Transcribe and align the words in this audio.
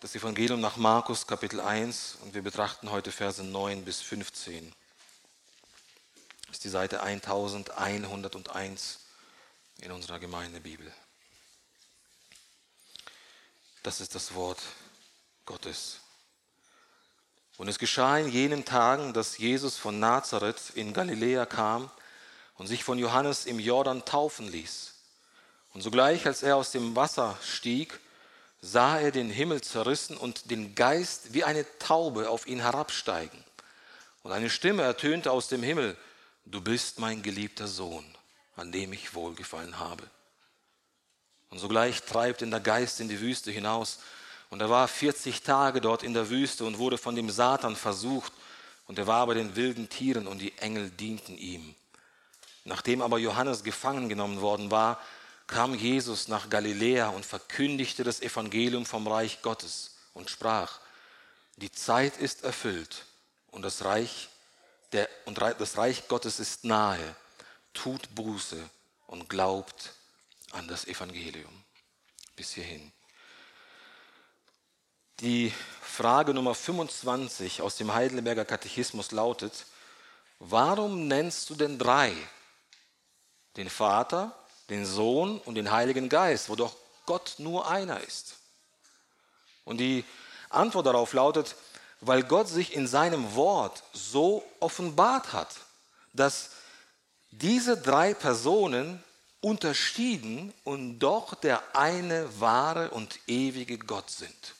das 0.00 0.14
Evangelium 0.14 0.60
nach 0.60 0.76
Markus 0.76 1.26
Kapitel 1.26 1.60
1 1.60 2.18
und 2.22 2.32
wir 2.32 2.42
betrachten 2.42 2.92
heute 2.92 3.10
Verse 3.10 3.42
9 3.42 3.84
bis 3.84 4.00
15. 4.00 4.72
Das 6.46 6.56
ist 6.56 6.62
die 6.62 6.68
Seite 6.68 7.02
1101 7.02 9.00
in 9.80 9.90
unserer 9.90 10.20
Gemeindebibel. 10.20 10.92
Das 13.82 14.00
ist 14.00 14.14
das 14.14 14.34
Wort 14.34 14.60
Gottes. 15.44 15.98
Und 17.56 17.66
es 17.66 17.80
geschah 17.80 18.18
in 18.18 18.30
jenen 18.30 18.64
Tagen, 18.64 19.12
dass 19.12 19.38
Jesus 19.38 19.76
von 19.78 19.98
Nazareth 19.98 20.70
in 20.76 20.92
Galiläa 20.92 21.44
kam 21.44 21.90
und 22.54 22.68
sich 22.68 22.84
von 22.84 23.00
Johannes 23.00 23.46
im 23.46 23.58
Jordan 23.58 24.04
taufen 24.04 24.46
ließ. 24.46 24.94
Und 25.74 25.80
sogleich, 25.80 26.24
als 26.24 26.44
er 26.44 26.54
aus 26.54 26.70
dem 26.70 26.94
Wasser 26.94 27.36
stieg, 27.42 27.98
sah 28.60 28.98
er 28.98 29.10
den 29.10 29.30
Himmel 29.30 29.60
zerrissen 29.60 30.16
und 30.16 30.50
den 30.50 30.74
Geist 30.74 31.32
wie 31.32 31.44
eine 31.44 31.64
Taube 31.78 32.28
auf 32.28 32.46
ihn 32.46 32.60
herabsteigen. 32.60 33.44
Und 34.22 34.32
eine 34.32 34.50
Stimme 34.50 34.82
ertönte 34.82 35.30
aus 35.30 35.48
dem 35.48 35.62
Himmel, 35.62 35.96
du 36.44 36.60
bist 36.60 36.98
mein 36.98 37.22
geliebter 37.22 37.68
Sohn, 37.68 38.04
an 38.56 38.72
dem 38.72 38.92
ich 38.92 39.14
wohlgefallen 39.14 39.78
habe. 39.78 40.04
Und 41.50 41.58
sogleich 41.58 42.02
treibt 42.02 42.42
ihn 42.42 42.50
der 42.50 42.60
Geist 42.60 43.00
in 43.00 43.08
die 43.08 43.20
Wüste 43.20 43.50
hinaus. 43.50 44.00
Und 44.50 44.60
er 44.60 44.70
war 44.70 44.88
40 44.88 45.42
Tage 45.42 45.80
dort 45.80 46.02
in 46.02 46.14
der 46.14 46.28
Wüste 46.30 46.64
und 46.64 46.78
wurde 46.78 46.98
von 46.98 47.14
dem 47.14 47.30
Satan 47.30 47.76
versucht. 47.76 48.32
Und 48.86 48.98
er 48.98 49.06
war 49.06 49.26
bei 49.26 49.34
den 49.34 49.56
wilden 49.56 49.88
Tieren 49.88 50.26
und 50.26 50.38
die 50.38 50.56
Engel 50.58 50.90
dienten 50.90 51.36
ihm. 51.38 51.74
Nachdem 52.64 53.00
aber 53.00 53.18
Johannes 53.18 53.64
gefangen 53.64 54.08
genommen 54.08 54.40
worden 54.40 54.70
war, 54.70 55.00
kam 55.48 55.74
Jesus 55.74 56.28
nach 56.28 56.48
Galiläa 56.48 57.08
und 57.08 57.26
verkündigte 57.26 58.04
das 58.04 58.20
Evangelium 58.20 58.86
vom 58.86 59.08
Reich 59.08 59.42
Gottes 59.42 59.96
und 60.14 60.30
sprach, 60.30 60.78
die 61.56 61.72
Zeit 61.72 62.16
ist 62.18 62.44
erfüllt 62.44 63.06
und 63.50 63.62
das 63.62 63.84
Reich, 63.84 64.28
der, 64.92 65.08
und 65.24 65.38
das 65.38 65.76
Reich 65.76 66.06
Gottes 66.06 66.38
ist 66.38 66.64
nahe. 66.64 67.16
Tut 67.72 68.14
Buße 68.14 68.68
und 69.06 69.28
glaubt 69.28 69.94
an 70.52 70.68
das 70.68 70.86
Evangelium. 70.86 71.64
Bis 72.36 72.52
hierhin. 72.52 72.92
Die 75.20 75.52
Frage 75.82 76.32
Nummer 76.32 76.54
25 76.54 77.62
aus 77.62 77.76
dem 77.76 77.92
Heidelberger 77.92 78.44
Katechismus 78.44 79.10
lautet, 79.10 79.66
warum 80.38 81.08
nennst 81.08 81.50
du 81.50 81.56
denn 81.56 81.78
drei? 81.78 82.14
Den 83.56 83.68
Vater, 83.68 84.32
den 84.70 84.84
Sohn 84.84 85.38
und 85.40 85.54
den 85.54 85.70
Heiligen 85.70 86.08
Geist, 86.08 86.48
wo 86.48 86.56
doch 86.56 86.76
Gott 87.06 87.34
nur 87.38 87.68
einer 87.70 88.00
ist. 88.00 88.36
Und 89.64 89.78
die 89.78 90.04
Antwort 90.50 90.86
darauf 90.86 91.12
lautet, 91.12 91.56
weil 92.00 92.22
Gott 92.22 92.48
sich 92.48 92.74
in 92.74 92.86
seinem 92.86 93.34
Wort 93.34 93.82
so 93.92 94.44
offenbart 94.60 95.32
hat, 95.32 95.56
dass 96.12 96.50
diese 97.30 97.76
drei 97.76 98.14
Personen 98.14 99.02
unterschieden 99.40 100.52
und 100.64 100.98
doch 100.98 101.34
der 101.34 101.62
eine 101.76 102.28
wahre 102.40 102.90
und 102.90 103.18
ewige 103.26 103.78
Gott 103.78 104.10
sind. 104.10 104.54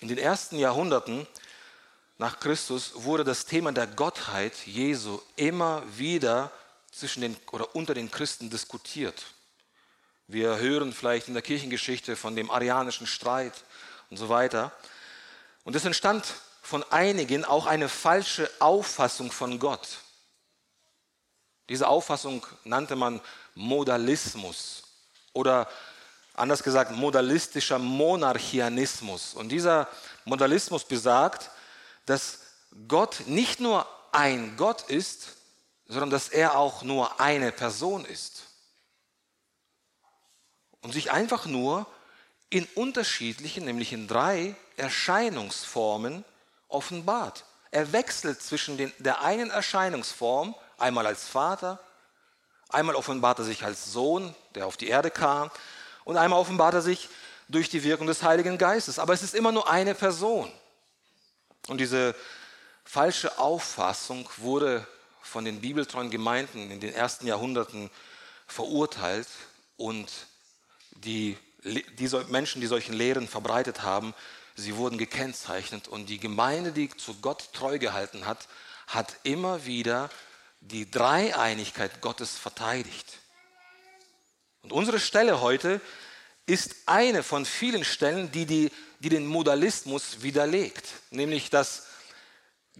In 0.00 0.08
den 0.08 0.18
ersten 0.18 0.58
Jahrhunderten 0.58 1.26
nach 2.18 2.40
Christus 2.40 2.92
wurde 2.94 3.24
das 3.24 3.46
Thema 3.46 3.72
der 3.72 3.86
Gottheit 3.86 4.66
Jesu 4.66 5.20
immer 5.36 5.82
wieder 5.96 6.50
zwischen 6.92 7.22
den 7.22 7.36
oder 7.50 7.74
unter 7.74 7.94
den 7.94 8.10
Christen 8.10 8.50
diskutiert. 8.50 9.24
Wir 10.28 10.58
hören 10.58 10.92
vielleicht 10.92 11.28
in 11.28 11.34
der 11.34 11.42
Kirchengeschichte 11.42 12.14
von 12.16 12.36
dem 12.36 12.50
arianischen 12.50 13.06
Streit 13.06 13.64
und 14.10 14.18
so 14.18 14.28
weiter. 14.28 14.72
Und 15.64 15.74
es 15.74 15.84
entstand 15.84 16.24
von 16.62 16.84
einigen 16.84 17.44
auch 17.44 17.66
eine 17.66 17.88
falsche 17.88 18.48
Auffassung 18.60 19.32
von 19.32 19.58
Gott. 19.58 19.98
Diese 21.68 21.88
Auffassung 21.88 22.46
nannte 22.64 22.94
man 22.94 23.20
Modalismus 23.54 24.84
oder 25.32 25.68
anders 26.34 26.62
gesagt 26.62 26.92
modalistischer 26.92 27.78
Monarchianismus. 27.78 29.34
Und 29.34 29.48
dieser 29.48 29.88
Modalismus 30.24 30.84
besagt, 30.84 31.50
dass 32.06 32.40
Gott 32.88 33.22
nicht 33.26 33.60
nur 33.60 33.86
ein 34.12 34.56
Gott 34.56 34.82
ist, 34.82 35.36
sondern 35.86 36.10
dass 36.10 36.28
er 36.28 36.56
auch 36.56 36.82
nur 36.82 37.20
eine 37.20 37.52
Person 37.52 38.04
ist. 38.04 38.44
Und 40.80 40.92
sich 40.92 41.12
einfach 41.12 41.46
nur 41.46 41.86
in 42.50 42.66
unterschiedlichen, 42.74 43.64
nämlich 43.64 43.92
in 43.92 44.08
drei 44.08 44.54
Erscheinungsformen 44.76 46.24
offenbart. 46.68 47.44
Er 47.70 47.92
wechselt 47.92 48.42
zwischen 48.42 48.76
den, 48.76 48.92
der 48.98 49.22
einen 49.22 49.50
Erscheinungsform, 49.50 50.54
einmal 50.78 51.06
als 51.06 51.26
Vater, 51.26 51.78
einmal 52.68 52.96
offenbart 52.96 53.38
er 53.38 53.44
sich 53.44 53.64
als 53.64 53.92
Sohn, 53.92 54.34
der 54.54 54.66
auf 54.66 54.76
die 54.76 54.88
Erde 54.88 55.10
kam, 55.10 55.50
und 56.04 56.16
einmal 56.16 56.40
offenbart 56.40 56.74
er 56.74 56.82
sich 56.82 57.08
durch 57.48 57.68
die 57.68 57.84
Wirkung 57.84 58.06
des 58.06 58.22
Heiligen 58.22 58.58
Geistes. 58.58 58.98
Aber 58.98 59.12
es 59.12 59.22
ist 59.22 59.34
immer 59.34 59.52
nur 59.52 59.70
eine 59.70 59.94
Person. 59.94 60.50
Und 61.68 61.78
diese 61.78 62.14
falsche 62.84 63.38
Auffassung 63.38 64.28
wurde 64.38 64.86
von 65.22 65.44
den 65.44 65.60
bibeltreuen 65.60 66.10
Gemeinden 66.10 66.70
in 66.70 66.80
den 66.80 66.94
ersten 66.94 67.26
Jahrhunderten 67.26 67.90
verurteilt 68.46 69.28
und 69.76 70.10
die, 70.90 71.38
die 71.64 72.08
Menschen, 72.28 72.60
die 72.60 72.66
solchen 72.66 72.94
Lehren 72.94 73.28
verbreitet 73.28 73.82
haben, 73.82 74.14
sie 74.56 74.76
wurden 74.76 74.98
gekennzeichnet 74.98 75.88
und 75.88 76.06
die 76.06 76.18
Gemeinde, 76.18 76.72
die 76.72 76.88
zu 76.88 77.14
Gott 77.20 77.52
treu 77.52 77.78
gehalten 77.78 78.26
hat, 78.26 78.48
hat 78.86 79.16
immer 79.22 79.64
wieder 79.64 80.10
die 80.60 80.90
Dreieinigkeit 80.90 82.00
Gottes 82.00 82.36
verteidigt. 82.36 83.18
Und 84.62 84.72
unsere 84.72 85.00
Stelle 85.00 85.40
heute 85.40 85.80
ist 86.46 86.74
eine 86.86 87.22
von 87.22 87.46
vielen 87.46 87.84
Stellen, 87.84 88.30
die, 88.32 88.46
die, 88.46 88.70
die 89.00 89.08
den 89.08 89.26
Modalismus 89.26 90.22
widerlegt, 90.22 90.86
nämlich 91.10 91.50
dass 91.50 91.86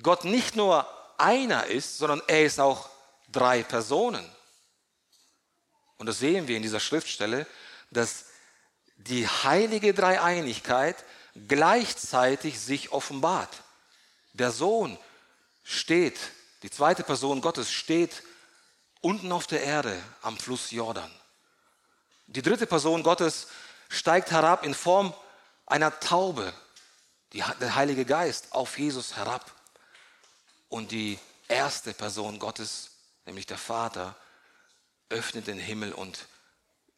Gott 0.03 0.24
nicht 0.24 0.56
nur 0.56 0.86
einer 1.22 1.66
ist, 1.66 1.99
sondern 1.99 2.21
er 2.27 2.44
ist 2.44 2.60
auch 2.60 2.91
drei 3.31 3.62
Personen. 3.62 4.28
Und 5.97 6.06
das 6.06 6.19
sehen 6.19 6.49
wir 6.49 6.56
in 6.56 6.62
dieser 6.62 6.81
Schriftstelle, 6.81 7.47
dass 7.91 8.27
die 8.97 9.27
heilige 9.27 9.94
Dreieinigkeit 9.94 10.97
gleichzeitig 11.49 12.60
sich 12.60 12.93
offenbart. 12.93 13.62
Der 14.33 14.50
Sohn 14.50 14.99
steht, 15.62 16.19
die 16.62 16.71
zweite 16.71 17.05
Person 17.05 17.41
Gottes 17.41 17.71
steht 17.71 18.22
unten 19.00 19.33
auf 19.33 19.47
der 19.47 19.62
Erde 19.62 20.00
am 20.22 20.37
Fluss 20.37 20.71
Jordan. 20.71 21.10
Die 22.27 22.43
dritte 22.43 22.66
Person 22.66 23.03
Gottes 23.03 23.49
steigt 23.89 24.31
herab 24.31 24.65
in 24.65 24.75
Form 24.75 25.15
einer 25.66 25.99
Taube, 26.00 26.53
der 27.33 27.75
Heilige 27.75 28.04
Geist, 28.04 28.53
auf 28.53 28.78
Jesus 28.78 29.16
herab. 29.16 29.50
Und 30.72 30.91
die 30.91 31.19
erste 31.49 31.93
Person 31.93 32.38
Gottes, 32.38 32.93
nämlich 33.27 33.44
der 33.44 33.59
Vater, 33.59 34.16
öffnet 35.10 35.47
den 35.47 35.59
Himmel 35.59 35.93
und 35.93 36.28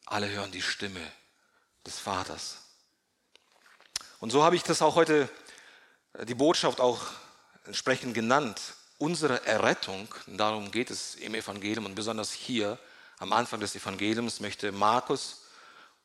alle 0.05 0.29
hören 0.29 0.49
die 0.53 0.61
Stimme 0.61 1.01
des 1.85 1.99
Vaters. 1.99 2.59
Und 4.21 4.31
so 4.31 4.45
habe 4.45 4.55
ich 4.55 4.63
das 4.63 4.81
auch 4.81 4.95
heute, 4.95 5.27
äh, 6.13 6.25
die 6.25 6.35
Botschaft 6.35 6.79
auch 6.79 7.01
entsprechend 7.65 8.13
genannt. 8.13 8.61
Unsere 8.97 9.45
Errettung, 9.45 10.07
darum 10.25 10.71
geht 10.71 10.89
es 10.89 11.15
im 11.15 11.35
Evangelium 11.35 11.85
und 11.85 11.95
besonders 11.95 12.31
hier 12.31 12.79
am 13.17 13.33
Anfang 13.33 13.59
des 13.59 13.75
Evangeliums 13.75 14.39
möchte 14.39 14.71
Markus 14.71 15.41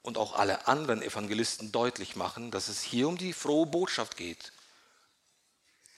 und 0.02 0.18
auch 0.18 0.34
alle 0.34 0.66
anderen 0.66 1.02
Evangelisten 1.02 1.70
deutlich 1.70 2.16
machen, 2.16 2.50
dass 2.50 2.66
es 2.66 2.82
hier 2.82 3.06
um 3.06 3.16
die 3.16 3.32
frohe 3.32 3.66
Botschaft 3.66 4.16
geht. 4.16 4.50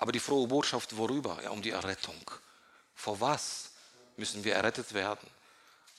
Aber 0.02 0.10
die 0.10 0.18
frohe 0.18 0.48
Botschaft 0.48 0.96
worüber? 0.96 1.38
Ja, 1.44 1.50
um 1.50 1.62
die 1.62 1.70
Errettung. 1.70 2.28
Vor 2.92 3.20
was 3.20 3.70
müssen 4.16 4.42
wir 4.42 4.56
errettet 4.56 4.94
werden? 4.94 5.30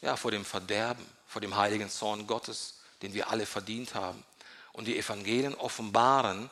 Ja, 0.01 0.17
vor 0.17 0.29
dem 0.29 0.43
Verderben, 0.43 1.05
vor 1.25 1.39
dem 1.39 1.55
heiligen 1.55 1.89
Zorn 1.89 2.27
Gottes, 2.27 2.81
den 3.01 3.13
wir 3.13 3.29
alle 3.29 3.45
verdient 3.45 3.95
haben. 3.95 4.21
Und 4.73 4.89
die 4.89 4.97
Evangelien 4.97 5.55
offenbaren 5.55 6.49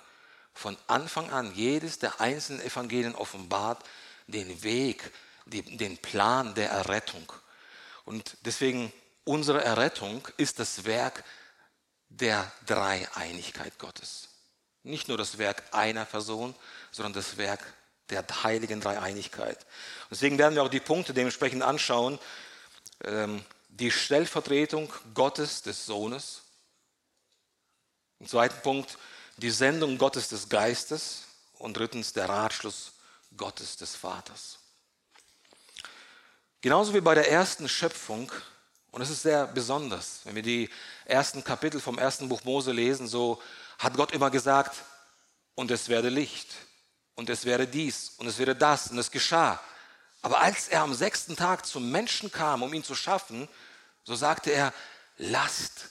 von 0.54 0.78
Anfang 0.88 1.30
an, 1.30 1.54
jedes 1.54 2.00
der 2.00 2.22
einzelnen 2.22 2.62
Evangelien 2.62 3.16
offenbart 3.16 3.84
den 4.28 4.64
Weg, 4.64 5.12
den 5.46 5.98
Plan 5.98 6.56
der 6.56 6.70
Errettung. 6.70 7.34
Und 8.06 8.38
deswegen, 8.46 8.94
unsere 9.26 9.62
Errettung 9.62 10.26
ist 10.38 10.58
das 10.60 10.86
Werk 10.86 11.26
der 12.08 12.50
Dreieinigkeit 12.66 13.78
Gottes. 13.78 14.31
Nicht 14.84 15.08
nur 15.08 15.18
das 15.18 15.38
Werk 15.38 15.64
einer 15.72 16.06
Person, 16.06 16.56
sondern 16.92 17.14
das 17.14 17.38
Werk 17.38 17.62
der 18.10 18.26
heiligen 18.44 18.82
Dreieinigkeit. 18.82 19.66
Deswegen 20.10 20.38
werden 20.38 20.56
wir 20.56 20.64
auch 20.64 20.70
die 20.70 20.80
Punkte 20.80 21.14
dementsprechend 21.14 21.64
anschauen. 21.64 22.20
Ähm, 23.04 23.44
die 23.70 23.92
Stellvertretung 23.92 24.92
Gottes 25.14 25.62
des 25.62 25.86
Sohnes, 25.86 26.42
Im 28.20 28.28
zweiten 28.28 28.62
Punkt 28.62 28.98
die 29.38 29.50
Sendung 29.50 29.98
Gottes 29.98 30.28
des 30.28 30.50
Geistes 30.50 31.24
und 31.58 31.76
drittens 31.76 32.14
der 32.14 32.30
Ratschluss 32.30 32.92
Gottes 33.36 33.78
des 33.78 33.96
Vaters. 33.96 34.60
Genauso 36.62 36.94
wie 36.94 37.02
bei 37.02 37.16
der 37.16 37.32
ersten 37.32 37.68
Schöpfung, 37.68 38.32
und 38.92 39.02
es 39.02 39.10
ist 39.10 39.24
sehr 39.24 39.48
besonders, 39.48 40.20
wenn 40.26 40.36
wir 40.36 40.44
die 40.44 40.70
ersten 41.06 41.44
Kapitel 41.44 41.80
vom 41.80 41.98
ersten 41.98 42.30
Buch 42.30 42.44
Mose 42.44 42.72
lesen, 42.72 43.08
so 43.08 43.42
hat 43.82 43.96
Gott 43.96 44.12
immer 44.12 44.30
gesagt, 44.30 44.78
und 45.56 45.72
es 45.72 45.90
werde 45.90 46.10
Licht, 46.10 46.48
und 47.16 47.30
es 47.30 47.46
wäre 47.46 47.68
dies, 47.68 48.14
und 48.18 48.28
es 48.28 48.38
wäre 48.38 48.56
das, 48.56 48.92
und 48.92 48.98
es 49.00 49.10
geschah. 49.10 49.60
Aber 50.22 50.40
als 50.40 50.68
er 50.68 50.82
am 50.82 50.94
sechsten 50.94 51.36
Tag 51.36 51.66
zum 51.66 51.92
Menschen 51.92 52.32
kam, 52.32 52.62
um 52.62 52.74
ihn 52.74 52.84
zu 52.84 52.94
schaffen, 52.94 53.50
so 54.04 54.14
sagte 54.14 54.52
er, 54.52 54.72
lasst 55.18 55.90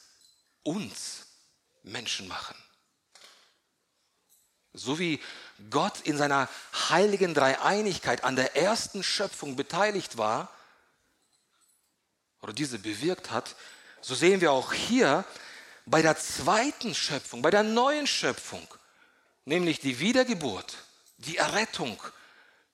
uns 0.62 1.26
Menschen 1.82 2.28
machen. 2.28 2.56
So 4.72 5.00
wie 5.00 5.20
Gott 5.68 6.00
in 6.02 6.16
seiner 6.16 6.48
heiligen 6.90 7.34
Dreieinigkeit 7.34 8.22
an 8.22 8.36
der 8.36 8.56
ersten 8.56 9.02
Schöpfung 9.02 9.56
beteiligt 9.56 10.16
war 10.16 10.48
oder 12.40 12.52
diese 12.52 12.78
bewirkt 12.78 13.32
hat, 13.32 13.56
so 14.00 14.14
sehen 14.14 14.40
wir 14.40 14.52
auch 14.52 14.72
hier 14.72 15.24
bei 15.90 16.02
der 16.02 16.16
zweiten 16.16 16.94
Schöpfung, 16.94 17.42
bei 17.42 17.50
der 17.50 17.64
neuen 17.64 18.06
Schöpfung, 18.06 18.66
nämlich 19.44 19.80
die 19.80 19.98
Wiedergeburt, 19.98 20.76
die 21.18 21.36
Errettung, 21.36 22.00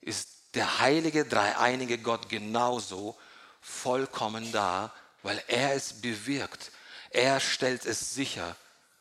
ist 0.03 0.29
der 0.55 0.81
heilige 0.81 1.25
dreieinige 1.25 1.99
Gott 1.99 2.29
genauso 2.29 3.17
vollkommen 3.61 4.53
da, 4.53 4.93
weil 5.23 5.43
er 5.49 5.75
es 5.75 5.95
bewirkt. 5.95 6.71
Er 7.11 7.41
stellt 7.41 7.87
es 7.87 8.15
sicher 8.15 8.55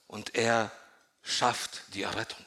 und 0.08 0.36
er 0.36 0.72
schafft 1.22 1.82
die 1.94 2.04
Errettung. 2.04 2.46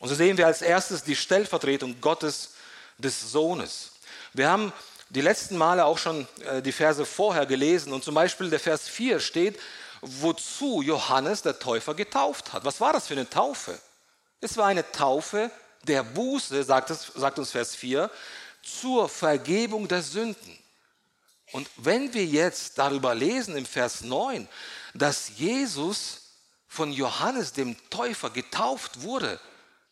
Und 0.00 0.08
so 0.08 0.14
sehen 0.14 0.36
wir 0.36 0.46
als 0.46 0.62
erstes 0.62 1.02
die 1.02 1.16
Stellvertretung 1.16 2.00
Gottes 2.00 2.54
des 2.98 3.32
Sohnes. 3.32 3.92
Wir 4.32 4.48
haben 4.48 4.72
die 5.10 5.20
letzten 5.20 5.56
Male 5.56 5.84
auch 5.84 5.98
schon 5.98 6.26
äh, 6.44 6.62
die 6.62 6.72
Verse 6.72 7.04
vorher 7.04 7.46
gelesen 7.46 7.92
und 7.92 8.02
zum 8.02 8.14
Beispiel 8.14 8.48
der 8.48 8.60
Vers 8.60 8.88
4 8.88 9.20
steht, 9.20 9.58
wozu 10.02 10.82
Johannes 10.82 11.42
der 11.42 11.58
Täufer 11.58 11.94
getauft 11.94 12.52
hat. 12.52 12.64
Was 12.64 12.80
war 12.80 12.92
das 12.92 13.06
für 13.06 13.14
eine 13.14 13.30
Taufe? 13.30 13.80
Es 14.40 14.56
war 14.56 14.66
eine 14.66 14.90
Taufe 14.90 15.50
der 15.84 16.02
Buße, 16.02 16.62
sagt, 16.64 16.90
es, 16.90 17.06
sagt 17.14 17.38
uns 17.38 17.52
Vers 17.52 17.74
4, 17.76 18.10
zur 18.62 19.08
Vergebung 19.08 19.88
der 19.88 20.02
Sünden. 20.02 20.58
Und 21.52 21.68
wenn 21.76 22.12
wir 22.14 22.24
jetzt 22.24 22.78
darüber 22.78 23.14
lesen 23.14 23.56
im 23.56 23.66
Vers 23.66 24.02
9, 24.02 24.48
dass 24.94 25.38
Jesus 25.38 26.22
von 26.66 26.92
Johannes 26.92 27.52
dem 27.52 27.76
Täufer 27.90 28.30
getauft 28.30 29.02
wurde, 29.02 29.38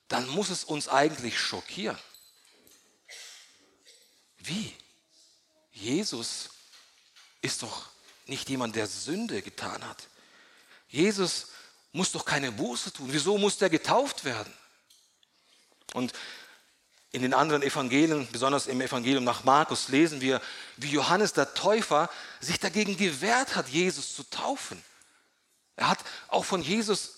dann 0.08 0.26
muss 0.28 0.50
es 0.50 0.64
uns 0.64 0.88
eigentlich 0.88 1.38
schockieren. 1.38 1.98
Wie? 4.38 4.74
Jesus 5.72 6.50
ist 7.42 7.62
doch 7.62 7.89
nicht 8.30 8.48
jemand, 8.48 8.76
der 8.76 8.86
Sünde 8.86 9.42
getan 9.42 9.86
hat. 9.86 10.08
Jesus 10.88 11.48
muss 11.92 12.12
doch 12.12 12.24
keine 12.24 12.52
Buße 12.52 12.92
tun. 12.92 13.08
Wieso 13.10 13.36
muss 13.36 13.58
der 13.58 13.68
getauft 13.68 14.24
werden? 14.24 14.52
Und 15.92 16.12
in 17.12 17.22
den 17.22 17.34
anderen 17.34 17.62
Evangelien, 17.62 18.28
besonders 18.30 18.68
im 18.68 18.80
Evangelium 18.80 19.24
nach 19.24 19.42
Markus, 19.42 19.88
lesen 19.88 20.20
wir, 20.20 20.40
wie 20.76 20.90
Johannes 20.90 21.32
der 21.32 21.54
Täufer 21.54 22.08
sich 22.38 22.60
dagegen 22.60 22.96
gewehrt 22.96 23.56
hat, 23.56 23.68
Jesus 23.68 24.14
zu 24.14 24.22
taufen. 24.22 24.82
Er 25.74 25.88
hat 25.88 25.98
auch 26.28 26.44
von 26.44 26.62
Jesus 26.62 27.16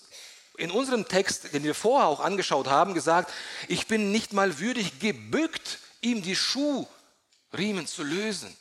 in 0.57 0.71
unserem 0.71 1.07
Text, 1.07 1.53
den 1.53 1.63
wir 1.63 1.75
vorher 1.75 2.07
auch 2.07 2.19
angeschaut 2.19 2.67
haben, 2.67 2.93
gesagt, 2.93 3.31
ich 3.67 3.87
bin 3.87 4.11
nicht 4.11 4.33
mal 4.33 4.59
würdig 4.59 4.99
gebückt, 4.99 5.79
ihm 6.01 6.23
die 6.23 6.35
Schuhriemen 6.35 7.85
zu 7.85 8.03
lösen. 8.03 8.55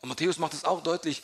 Und 0.00 0.08
Matthäus 0.08 0.38
macht 0.38 0.54
es 0.54 0.64
auch 0.64 0.82
deutlich, 0.82 1.22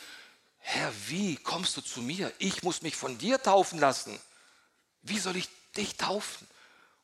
Herr, 0.57 0.91
wie 1.07 1.37
kommst 1.37 1.77
du 1.77 1.81
zu 1.81 2.01
mir? 2.01 2.33
Ich 2.39 2.63
muss 2.63 2.81
mich 2.81 2.95
von 2.95 3.17
dir 3.17 3.41
taufen 3.41 3.79
lassen. 3.79 4.19
Wie 5.03 5.19
soll 5.19 5.35
ich 5.35 5.47
dich 5.77 5.95
taufen? 5.95 6.47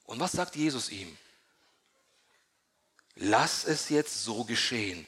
Und 0.05 0.19
was 0.19 0.31
sagt 0.31 0.55
Jesus 0.55 0.89
ihm? 0.89 1.15
Lass 3.15 3.65
es 3.65 3.89
jetzt 3.89 4.23
so 4.23 4.43
geschehen. 4.43 5.05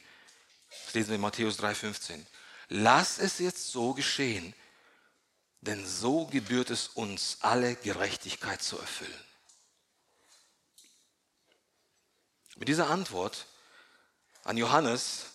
Das 0.84 0.94
lesen 0.94 1.08
wir 1.08 1.14
in 1.16 1.20
Matthäus 1.20 1.58
3,15. 1.58 2.24
Lass 2.68 3.18
es 3.18 3.38
jetzt 3.38 3.72
so 3.72 3.92
geschehen, 3.92 4.54
denn 5.60 5.84
so 5.86 6.26
gebührt 6.26 6.70
es 6.70 6.88
uns, 6.88 7.38
alle 7.40 7.74
Gerechtigkeit 7.74 8.62
zu 8.62 8.78
erfüllen. 8.78 9.24
Mit 12.56 12.68
dieser 12.68 12.88
Antwort 12.88 13.46
an 14.44 14.56
Johannes 14.56 15.26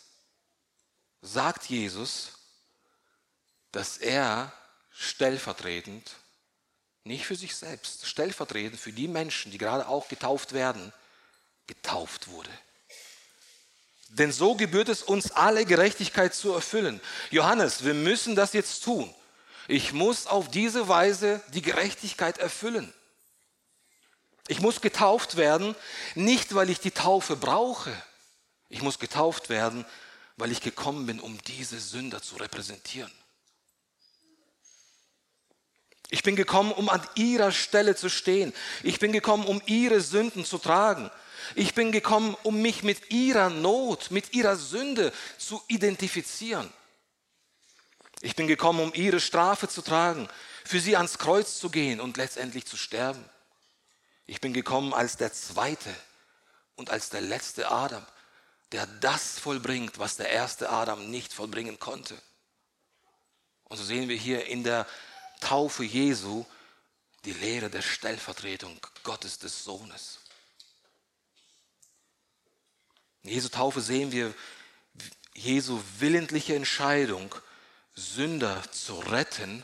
sagt 1.21 1.65
Jesus, 1.65 2.33
dass 3.71 3.97
er 3.97 4.51
stellvertretend, 4.91 6.11
nicht 7.03 7.25
für 7.25 7.35
sich 7.35 7.55
selbst, 7.55 8.05
stellvertretend 8.05 8.79
für 8.79 8.91
die 8.91 9.07
Menschen, 9.07 9.51
die 9.51 9.57
gerade 9.57 9.87
auch 9.87 10.07
getauft 10.07 10.53
werden, 10.53 10.93
getauft 11.67 12.27
wurde. 12.27 12.49
Denn 14.09 14.31
so 14.31 14.55
gebührt 14.55 14.89
es 14.89 15.03
uns 15.03 15.31
alle 15.31 15.65
Gerechtigkeit 15.65 16.33
zu 16.33 16.51
erfüllen. 16.51 16.99
Johannes, 17.29 17.83
wir 17.85 17.93
müssen 17.93 18.35
das 18.35 18.53
jetzt 18.53 18.83
tun. 18.83 19.13
Ich 19.67 19.93
muss 19.93 20.25
auf 20.25 20.49
diese 20.49 20.87
Weise 20.87 21.41
die 21.53 21.61
Gerechtigkeit 21.61 22.39
erfüllen. 22.39 22.91
Ich 24.47 24.61
muss 24.61 24.81
getauft 24.81 25.37
werden, 25.37 25.75
nicht 26.15 26.55
weil 26.55 26.71
ich 26.71 26.79
die 26.79 26.89
Taufe 26.89 27.35
brauche. 27.35 27.95
Ich 28.67 28.81
muss 28.81 28.97
getauft 28.97 29.49
werden, 29.49 29.85
weil 30.39 30.51
ich 30.51 30.61
gekommen 30.61 31.05
bin, 31.05 31.19
um 31.19 31.37
diese 31.43 31.79
Sünder 31.79 32.21
zu 32.21 32.37
repräsentieren. 32.37 33.11
Ich 36.09 36.23
bin 36.23 36.35
gekommen, 36.35 36.71
um 36.71 36.89
an 36.89 37.05
ihrer 37.15 37.51
Stelle 37.51 37.95
zu 37.95 38.09
stehen. 38.09 38.53
Ich 38.81 38.99
bin 38.99 39.11
gekommen, 39.11 39.45
um 39.45 39.61
ihre 39.67 40.01
Sünden 40.01 40.43
zu 40.43 40.57
tragen. 40.57 41.11
Ich 41.55 41.75
bin 41.75 41.91
gekommen, 41.91 42.35
um 42.43 42.61
mich 42.61 42.83
mit 42.83 43.11
ihrer 43.11 43.49
Not, 43.49 44.09
mit 44.09 44.33
ihrer 44.33 44.55
Sünde 44.55 45.13
zu 45.37 45.61
identifizieren. 45.67 46.71
Ich 48.21 48.35
bin 48.35 48.47
gekommen, 48.47 48.79
um 48.81 48.93
ihre 48.93 49.19
Strafe 49.19 49.67
zu 49.67 49.81
tragen, 49.81 50.27
für 50.65 50.79
sie 50.79 50.97
ans 50.97 51.19
Kreuz 51.19 51.59
zu 51.59 51.69
gehen 51.69 52.01
und 52.01 52.17
letztendlich 52.17 52.65
zu 52.65 52.75
sterben. 52.75 53.23
Ich 54.25 54.41
bin 54.41 54.53
gekommen 54.53 54.93
als 54.93 55.15
der 55.17 55.31
zweite 55.31 55.93
und 56.75 56.89
als 56.89 57.09
der 57.09 57.21
letzte 57.21 57.71
Adam, 57.71 58.05
der 58.71 58.85
das 58.85 59.39
vollbringt, 59.39 59.97
was 59.99 60.17
der 60.17 60.29
erste 60.29 60.69
Adam 60.69 61.09
nicht 61.09 61.33
vollbringen 61.33 61.79
konnte. 61.79 62.19
Und 63.63 63.77
so 63.77 63.83
sehen 63.83 64.09
wir 64.09 64.15
hier 64.15 64.45
in 64.45 64.63
der 64.63 64.87
Taufe 65.39 65.83
Jesu 65.83 66.45
die 67.25 67.33
Lehre 67.33 67.69
der 67.69 67.81
Stellvertretung 67.81 68.79
Gottes 69.03 69.39
des 69.39 69.63
Sohnes. 69.63 70.19
In 73.23 73.31
Jesu 73.31 73.49
Taufe 73.49 73.81
sehen 73.81 74.11
wir 74.11 74.33
Jesu 75.33 75.81
willentliche 75.99 76.55
Entscheidung, 76.55 77.33
Sünder 77.95 78.63
zu 78.71 78.99
retten 78.99 79.63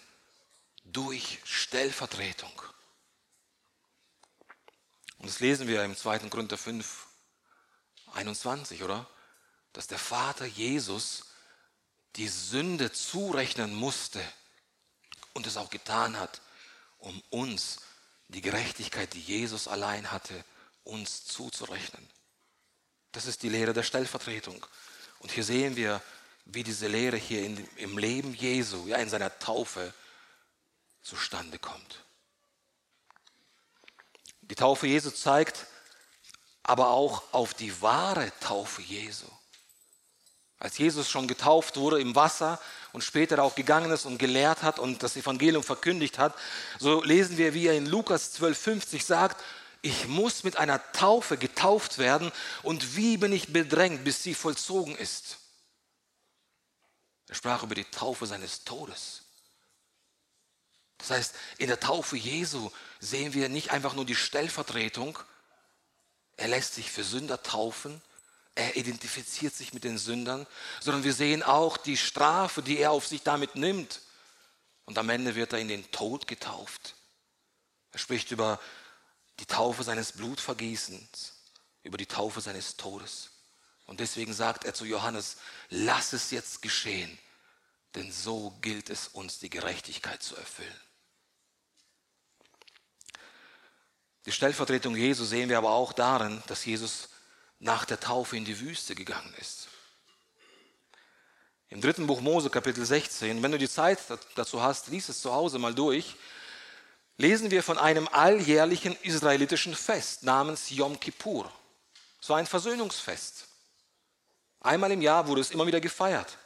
durch 0.84 1.40
Stellvertretung. 1.46 2.52
Und 5.18 5.30
das 5.30 5.40
lesen 5.40 5.68
wir 5.68 5.84
im 5.84 5.96
2. 5.96 6.20
Korinther 6.30 6.58
5, 6.58 7.08
21, 8.16 8.84
oder? 8.84 9.08
Dass 9.74 9.88
der 9.88 10.00
Vater 10.00 10.46
Jesus 10.46 11.26
die 12.16 12.28
Sünde 12.28 12.92
zurechnen 12.92 13.76
musste 13.76 14.22
und 15.34 15.48
es 15.48 15.58
auch 15.58 15.70
getan 15.70 16.18
hat, 16.18 16.42
um 17.00 17.22
uns 17.30 17.80
die 18.30 18.42
Gerechtigkeit, 18.42 19.14
die 19.14 19.22
Jesus 19.22 19.68
allein 19.68 20.12
hatte, 20.12 20.44
uns 20.84 21.26
zuzurechnen. 21.26 22.08
Das 23.12 23.26
ist 23.26 23.44
die 23.44 23.50
Lehre 23.50 23.74
der 23.74 23.84
Stellvertretung. 23.84 24.66
Und 25.20 25.32
hier 25.32 25.44
sehen 25.44 25.76
wir, 25.76 26.02
wie 26.46 26.64
diese 26.64 26.88
Lehre 26.88 27.18
hier 27.18 27.44
in, 27.44 27.68
im 27.78 27.98
Leben 27.98 28.34
Jesu, 28.34 28.88
ja 28.88 28.98
in 28.98 29.10
seiner 29.10 29.38
Taufe 29.40 29.94
zustande 31.02 31.60
kommt. 31.60 32.04
Die 34.42 34.56
Taufe 34.56 34.88
Jesu 34.88 35.12
zeigt 35.12 35.66
aber 36.68 36.90
auch 36.90 37.22
auf 37.32 37.54
die 37.54 37.82
wahre 37.82 38.32
Taufe 38.40 38.82
Jesu. 38.82 39.28
Als 40.58 40.78
Jesus 40.78 41.10
schon 41.10 41.28
getauft 41.28 41.78
wurde 41.78 42.02
im 42.02 42.16
Wasser 42.16 42.60
und 42.92 43.04
später 43.04 43.44
auch 43.44 43.54
gegangen 43.54 43.92
ist 43.92 44.06
und 44.06 44.18
gelehrt 44.18 44.64
hat 44.64 44.80
und 44.80 45.04
das 45.04 45.16
Evangelium 45.16 45.64
verkündigt 45.64 46.18
hat, 46.18 46.34
so 46.80 47.04
lesen 47.04 47.38
wir, 47.38 47.54
wie 47.54 47.68
er 47.68 47.76
in 47.76 47.86
Lukas 47.86 48.40
12,50 48.40 49.04
sagt, 49.04 49.44
ich 49.84 50.08
muss 50.08 50.44
mit 50.44 50.58
einer 50.58 50.82
Taufe 50.94 51.38
getauft 51.38 52.00
werden 52.00 52.32
und 52.64 52.96
wie 52.96 53.18
bin 53.18 53.32
ich 53.32 53.54
bedrängt, 53.54 54.04
bis 54.04 54.24
sie 54.24 54.34
vollzogen 54.34 54.96
ist. 54.96 55.38
Er 57.28 57.36
sprach 57.36 57.62
über 57.62 57.76
die 57.76 57.86
Taufe 57.86 58.26
seines 58.26 58.64
Todes. 58.64 59.22
Das 60.98 61.12
heißt, 61.12 61.36
in 61.60 61.68
der 61.68 61.80
Taufe 61.80 62.18
Jesu 62.18 62.72
sehen 63.00 63.36
wir 63.36 63.50
nicht 63.50 63.70
einfach 63.70 63.94
nur 63.94 64.06
die 64.06 64.16
Stellvertretung, 64.16 65.20
er 66.38 66.48
lässt 66.48 66.76
sich 66.76 66.92
für 66.92 67.04
Sünder 67.04 67.42
taufen, 67.42 68.02
er 68.56 68.78
identifiziert 68.78 69.54
sich 69.54 69.74
mit 69.74 69.84
den 69.84 69.98
Sündern, 69.98 70.48
sondern 70.80 71.04
wir 71.04 71.14
sehen 71.14 71.44
auch 71.44 71.76
die 71.78 71.98
Strafe, 71.98 72.62
die 72.62 72.78
er 72.78 72.92
auf 72.92 73.06
sich 73.06 73.22
damit 73.22 73.56
nimmt. 73.56 74.02
Und 74.86 74.98
am 74.98 75.10
Ende 75.10 75.36
wird 75.36 75.52
er 75.52 75.60
in 75.60 75.68
den 75.68 75.90
Tod 75.92 76.28
getauft. 76.28 76.96
Er 77.92 78.00
spricht 78.00 78.32
über 78.32 78.60
die 79.40 79.46
Taufe 79.46 79.84
seines 79.84 80.14
Blutvergießens, 80.14 81.34
über 81.84 81.98
die 81.98 82.06
Taufe 82.06 82.40
seines 82.40 82.78
Todes. 82.78 83.32
Und 83.88 84.00
deswegen 84.00 84.34
sagt 84.34 84.64
er 84.64 84.74
zu 84.74 84.86
Johannes, 84.86 85.38
lass 85.70 86.14
es 86.14 86.32
jetzt 86.32 86.62
geschehen, 86.62 87.18
denn 87.94 88.12
so 88.12 88.52
gilt 88.62 88.90
es 88.90 89.10
uns, 89.10 89.40
die 89.40 89.50
Gerechtigkeit 89.50 90.24
zu 90.24 90.36
erfüllen. 90.36 90.82
Die 94.26 94.32
Stellvertretung 94.32 94.96
Jesu 94.96 95.24
sehen 95.24 95.50
wir 95.50 95.58
aber 95.58 95.72
auch 95.72 95.94
darin, 95.94 96.42
dass 96.48 96.66
Jesus 96.66 97.10
nach 97.60 97.86
der 97.86 98.00
Taufe 98.00 98.36
in 98.38 98.46
die 98.46 98.60
Wüste 98.60 98.96
gegangen 98.96 99.34
ist. 99.40 99.68
Im 101.70 101.82
dritten 101.82 102.08
Buch 102.08 102.22
Mose, 102.22 102.50
Kapitel 102.50 102.86
16, 102.86 103.42
wenn 103.44 103.52
du 103.52 103.58
die 103.58 103.70
Zeit 103.70 104.00
dazu 104.36 104.62
hast, 104.62 104.88
lies 104.88 105.10
es 105.10 105.22
zu 105.22 105.34
Hause 105.34 105.60
mal 105.60 105.74
durch, 105.74 106.16
lesen 107.18 107.52
wir 107.52 107.64
von 107.64 107.78
einem 107.78 108.08
alljährlichen 108.08 108.96
israelitischen 109.02 109.76
Fest 109.76 110.24
namens 110.24 110.70
Yom 110.70 111.00
Kippur. 111.00 111.52
Es 112.22 112.30
war 112.30 112.38
ein 112.38 112.48
Versöhnungsfest. 112.48 113.48
Einmal 114.60 114.92
im 114.92 115.02
Jahr 115.02 115.28
wurde 115.28 115.42
es 115.42 115.52
immer 115.52 115.68
wieder 115.68 115.82
gefeiert. 115.82 116.38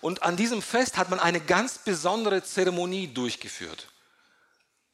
Und 0.00 0.22
an 0.22 0.36
diesem 0.36 0.60
Fest 0.60 0.98
hat 0.98 1.08
man 1.08 1.18
eine 1.18 1.40
ganz 1.40 1.78
besondere 1.78 2.42
Zeremonie 2.42 3.08
durchgeführt. 3.08 3.88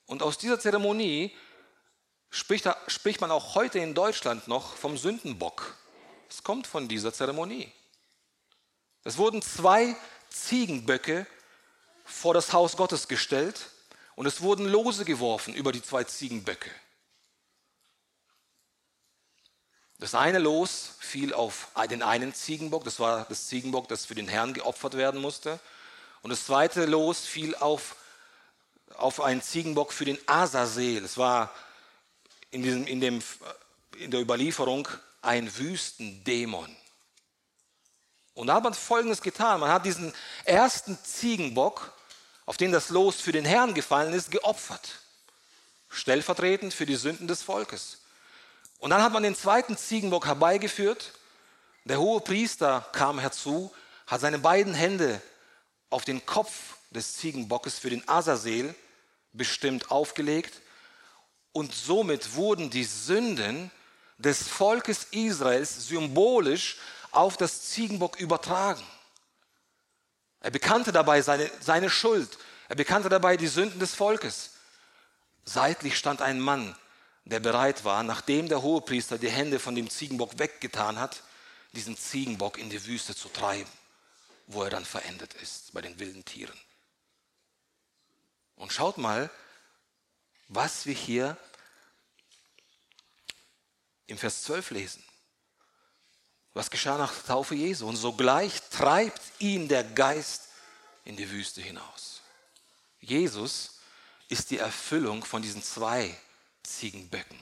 Und 0.06 0.22
aus 0.22 0.38
dieser 0.38 0.60
Zeremonie 0.60 1.34
spricht, 2.30 2.68
spricht 2.86 3.20
man 3.20 3.30
auch 3.30 3.54
heute 3.54 3.78
in 3.78 3.94
Deutschland 3.94 4.48
noch 4.48 4.76
vom 4.76 4.96
Sündenbock. 4.96 5.76
Es 6.28 6.42
kommt 6.42 6.66
von 6.66 6.88
dieser 6.88 7.12
Zeremonie. 7.12 7.70
Es 9.04 9.18
wurden 9.18 9.42
zwei 9.42 9.96
Ziegenböcke 10.30 11.26
vor 12.04 12.34
das 12.34 12.52
Haus 12.52 12.76
Gottes 12.76 13.08
gestellt 13.08 13.70
und 14.14 14.26
es 14.26 14.40
wurden 14.40 14.66
Lose 14.66 15.04
geworfen 15.04 15.54
über 15.54 15.72
die 15.72 15.82
zwei 15.82 16.04
Ziegenböcke. 16.04 16.70
Das 19.98 20.14
eine 20.14 20.38
Los 20.38 20.92
fiel 20.98 21.34
auf 21.34 21.68
den 21.90 22.02
einen 22.02 22.32
Ziegenbock, 22.32 22.84
das 22.84 23.00
war 23.00 23.26
das 23.28 23.48
Ziegenbock, 23.48 23.86
das 23.88 24.06
für 24.06 24.14
den 24.14 24.28
Herrn 24.28 24.54
geopfert 24.54 24.96
werden 24.96 25.20
musste. 25.20 25.60
Und 26.22 26.30
das 26.30 26.46
zweite 26.46 26.86
Los 26.86 27.20
fiel 27.20 27.54
auf, 27.54 27.96
auf 28.96 29.20
einen 29.20 29.42
Ziegenbock 29.42 29.92
für 29.92 30.06
den 30.06 30.18
Asaseel. 30.26 31.04
Es 31.04 31.18
war 31.18 31.52
in, 32.50 32.62
diesem, 32.62 32.86
in, 32.86 33.00
dem, 33.00 33.22
in 33.98 34.10
der 34.10 34.20
Überlieferung 34.20 34.88
ein 35.22 35.56
Wüstendämon. 35.56 36.74
Und 38.34 38.46
da 38.46 38.54
hat 38.54 38.64
man 38.64 38.74
Folgendes 38.74 39.22
getan. 39.22 39.60
Man 39.60 39.70
hat 39.70 39.84
diesen 39.84 40.12
ersten 40.44 40.98
Ziegenbock, 41.02 41.92
auf 42.46 42.56
den 42.56 42.72
das 42.72 42.88
Los 42.88 43.20
für 43.20 43.32
den 43.32 43.44
Herrn 43.44 43.74
gefallen 43.74 44.12
ist, 44.12 44.30
geopfert. 44.30 45.00
Stellvertretend 45.88 46.72
für 46.72 46.86
die 46.86 46.96
Sünden 46.96 47.28
des 47.28 47.42
Volkes. 47.42 47.98
Und 48.78 48.90
dann 48.90 49.02
hat 49.02 49.12
man 49.12 49.22
den 49.22 49.36
zweiten 49.36 49.76
Ziegenbock 49.76 50.26
herbeigeführt. 50.26 51.12
Der 51.84 51.98
hohe 51.98 52.20
Priester 52.20 52.88
kam 52.92 53.18
herzu, 53.18 53.72
hat 54.06 54.20
seine 54.20 54.38
beiden 54.38 54.74
Hände 54.74 55.20
auf 55.90 56.04
den 56.04 56.24
Kopf 56.24 56.76
des 56.90 57.16
Ziegenbockes 57.16 57.78
für 57.78 57.90
den 57.90 58.08
Asasel 58.08 58.74
bestimmt 59.32 59.90
aufgelegt 59.90 60.60
und 61.52 61.74
somit 61.74 62.34
wurden 62.34 62.70
die 62.70 62.84
Sünden 62.84 63.70
des 64.18 64.46
Volkes 64.46 65.08
Israels 65.10 65.88
symbolisch 65.88 66.76
auf 67.10 67.36
das 67.36 67.70
Ziegenbock 67.70 68.20
übertragen. 68.20 68.84
Er 70.40 70.50
bekannte 70.50 70.92
dabei 70.92 71.22
seine, 71.22 71.50
seine 71.60 71.90
Schuld. 71.90 72.38
Er 72.68 72.76
bekannte 72.76 73.08
dabei 73.08 73.36
die 73.36 73.46
Sünden 73.46 73.80
des 73.80 73.94
Volkes. 73.94 74.50
Seitlich 75.44 75.98
stand 75.98 76.22
ein 76.22 76.40
Mann, 76.40 76.76
der 77.24 77.40
bereit 77.40 77.84
war, 77.84 78.02
nachdem 78.02 78.48
der 78.48 78.62
Hohepriester 78.62 79.18
die 79.18 79.30
Hände 79.30 79.58
von 79.58 79.74
dem 79.74 79.90
Ziegenbock 79.90 80.38
weggetan 80.38 80.98
hat, 80.98 81.22
diesen 81.72 81.96
Ziegenbock 81.96 82.58
in 82.58 82.70
die 82.70 82.84
Wüste 82.86 83.14
zu 83.14 83.28
treiben, 83.28 83.70
wo 84.46 84.62
er 84.62 84.70
dann 84.70 84.84
verendet 84.84 85.34
ist 85.34 85.72
bei 85.72 85.80
den 85.80 85.98
wilden 85.98 86.24
Tieren. 86.24 86.58
Und 88.56 88.72
schaut 88.72 88.98
mal, 88.98 89.30
was 90.50 90.84
wir 90.84 90.94
hier 90.94 91.36
im 94.08 94.18
Vers 94.18 94.42
12 94.42 94.72
lesen. 94.72 95.04
Was 96.52 96.70
geschah 96.70 96.98
nach 96.98 97.14
der 97.14 97.24
Taufe 97.24 97.54
Jesu? 97.54 97.86
Und 97.86 97.96
sogleich 97.96 98.60
treibt 98.70 99.22
ihn 99.38 99.68
der 99.68 99.84
Geist 99.84 100.48
in 101.04 101.16
die 101.16 101.30
Wüste 101.30 101.62
hinaus. 101.62 102.20
Jesus 102.98 103.78
ist 104.28 104.50
die 104.50 104.58
Erfüllung 104.58 105.24
von 105.24 105.40
diesen 105.40 105.62
zwei 105.62 106.18
Ziegenböcken. 106.64 107.38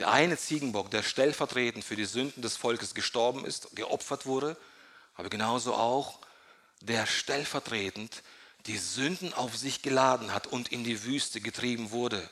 Der 0.00 0.10
eine 0.10 0.36
Ziegenbock, 0.36 0.90
der 0.90 1.04
stellvertretend 1.04 1.84
für 1.84 1.94
die 1.94 2.04
Sünden 2.04 2.42
des 2.42 2.56
Volkes 2.56 2.94
gestorben 2.94 3.44
ist, 3.44 3.74
geopfert 3.76 4.26
wurde, 4.26 4.56
aber 5.14 5.30
genauso 5.30 5.74
auch 5.74 6.18
der 6.80 7.06
stellvertretend 7.06 8.24
die 8.66 8.78
Sünden 8.78 9.34
auf 9.34 9.56
sich 9.56 9.82
geladen 9.82 10.32
hat 10.32 10.46
und 10.46 10.68
in 10.68 10.84
die 10.84 11.04
Wüste 11.04 11.40
getrieben 11.40 11.90
wurde. 11.90 12.28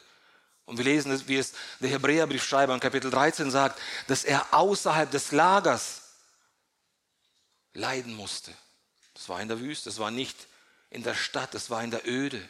Und 0.65 0.79
wir 0.79 0.85
lesen, 0.85 1.29
wie 1.29 1.37
es 1.37 1.53
der 1.81 1.91
Hebräerbriefschreiber 1.91 2.73
in 2.73 2.81
Kapitel 2.81 3.11
13 3.11 3.51
sagt, 3.51 3.81
dass 4.07 4.25
er 4.25 4.55
außerhalb 4.55 5.11
des 5.11 5.33
Lagers 5.33 6.03
leiden 7.75 8.15
musste. 8.15 8.53
Das 9.15 9.29
war 9.29 9.41
in 9.41 9.49
der 9.49 9.61
Wüste, 9.61 9.91
das 9.91 9.99
war 9.99 10.11
nicht 10.11 10.47
in 10.91 11.03
der 11.03 11.15
Stadt, 11.15 11.55
das 11.55 11.71
war 11.71 11.83
in 11.83 11.91
der 11.91 12.07
Öde. 12.07 12.49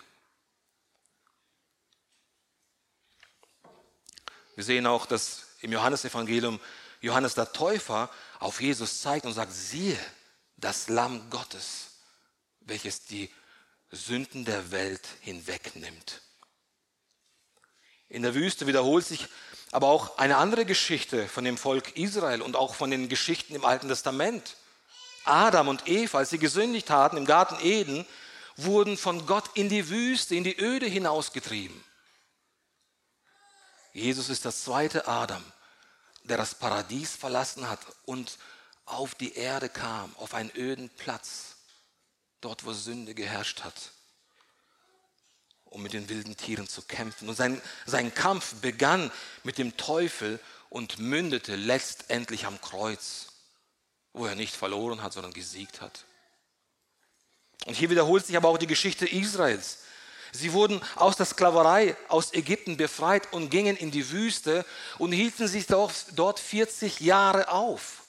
Wir 4.54 4.64
sehen 4.64 4.86
auch, 4.86 5.06
dass 5.06 5.44
im 5.60 5.72
Johannesevangelium 5.72 6.60
Johannes 7.00 7.34
der 7.34 7.52
Täufer 7.52 8.10
auf 8.38 8.60
Jesus 8.60 9.00
zeigt 9.00 9.26
und 9.26 9.32
sagt, 9.32 9.52
siehe, 9.52 9.98
das 10.56 10.88
Lamm 10.88 11.30
Gottes, 11.30 11.88
welches 12.60 13.04
die 13.04 13.32
Sünden 13.92 14.46
der 14.46 14.70
Welt 14.70 15.06
hinwegnimmt. 15.20 16.22
In 18.08 18.22
der 18.22 18.34
Wüste 18.34 18.66
wiederholt 18.66 19.06
sich 19.06 19.28
aber 19.70 19.88
auch 19.88 20.18
eine 20.18 20.36
andere 20.36 20.66
Geschichte 20.66 21.28
von 21.28 21.44
dem 21.44 21.56
Volk 21.56 21.96
Israel 21.96 22.42
und 22.42 22.56
auch 22.56 22.74
von 22.74 22.90
den 22.90 23.08
Geschichten 23.08 23.54
im 23.54 23.64
Alten 23.64 23.88
Testament. 23.88 24.56
Adam 25.24 25.68
und 25.68 25.88
Eva, 25.88 26.18
als 26.18 26.30
sie 26.30 26.38
gesündigt 26.38 26.90
hatten 26.90 27.16
im 27.16 27.26
Garten 27.26 27.56
Eden, 27.62 28.06
wurden 28.56 28.96
von 28.96 29.26
Gott 29.26 29.50
in 29.54 29.68
die 29.68 29.88
Wüste, 29.88 30.34
in 30.34 30.44
die 30.44 30.58
Öde 30.58 30.86
hinausgetrieben. 30.86 31.82
Jesus 33.92 34.30
ist 34.30 34.44
das 34.44 34.64
zweite 34.64 35.06
Adam, 35.06 35.42
der 36.24 36.38
das 36.38 36.54
Paradies 36.54 37.14
verlassen 37.14 37.68
hat 37.68 37.80
und 38.04 38.38
auf 38.84 39.14
die 39.14 39.34
Erde 39.34 39.68
kam, 39.68 40.14
auf 40.16 40.34
einen 40.34 40.50
öden 40.54 40.90
Platz 40.90 41.51
dort 42.42 42.66
wo 42.66 42.74
Sünde 42.74 43.14
geherrscht 43.14 43.64
hat, 43.64 43.92
um 45.64 45.82
mit 45.82 45.94
den 45.94 46.10
wilden 46.10 46.36
Tieren 46.36 46.68
zu 46.68 46.82
kämpfen. 46.82 47.28
Und 47.28 47.36
sein, 47.36 47.62
sein 47.86 48.14
Kampf 48.14 48.56
begann 48.56 49.10
mit 49.42 49.56
dem 49.56 49.76
Teufel 49.78 50.38
und 50.68 50.98
mündete 50.98 51.56
letztendlich 51.56 52.44
am 52.44 52.60
Kreuz, 52.60 53.28
wo 54.12 54.26
er 54.26 54.34
nicht 54.34 54.54
verloren 54.54 55.02
hat, 55.02 55.14
sondern 55.14 55.32
gesiegt 55.32 55.80
hat. 55.80 56.04
Und 57.64 57.74
hier 57.74 57.90
wiederholt 57.90 58.26
sich 58.26 58.36
aber 58.36 58.48
auch 58.48 58.58
die 58.58 58.66
Geschichte 58.66 59.06
Israels. 59.06 59.78
Sie 60.32 60.52
wurden 60.52 60.80
aus 60.96 61.16
der 61.16 61.26
Sklaverei 61.26 61.96
aus 62.08 62.32
Ägypten 62.32 62.76
befreit 62.76 63.32
und 63.32 63.50
gingen 63.50 63.76
in 63.76 63.90
die 63.90 64.10
Wüste 64.10 64.64
und 64.98 65.12
hielten 65.12 65.46
sich 65.46 65.66
dort 65.66 66.40
40 66.40 67.00
Jahre 67.00 67.48
auf. 67.48 68.01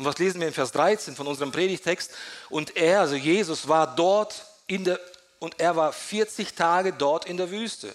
Und 0.00 0.06
was 0.06 0.16
lesen 0.16 0.40
wir 0.40 0.48
in 0.48 0.54
Vers 0.54 0.72
13 0.72 1.14
von 1.14 1.26
unserem 1.26 1.52
Predigtext? 1.52 2.10
Und 2.48 2.74
er, 2.78 3.00
also 3.00 3.16
Jesus, 3.16 3.68
war 3.68 3.94
dort 3.94 4.46
in 4.66 4.84
der, 4.84 4.98
und 5.40 5.60
er 5.60 5.76
war 5.76 5.92
40 5.92 6.54
Tage 6.54 6.94
dort 6.94 7.26
in 7.26 7.36
der 7.36 7.50
Wüste. 7.50 7.94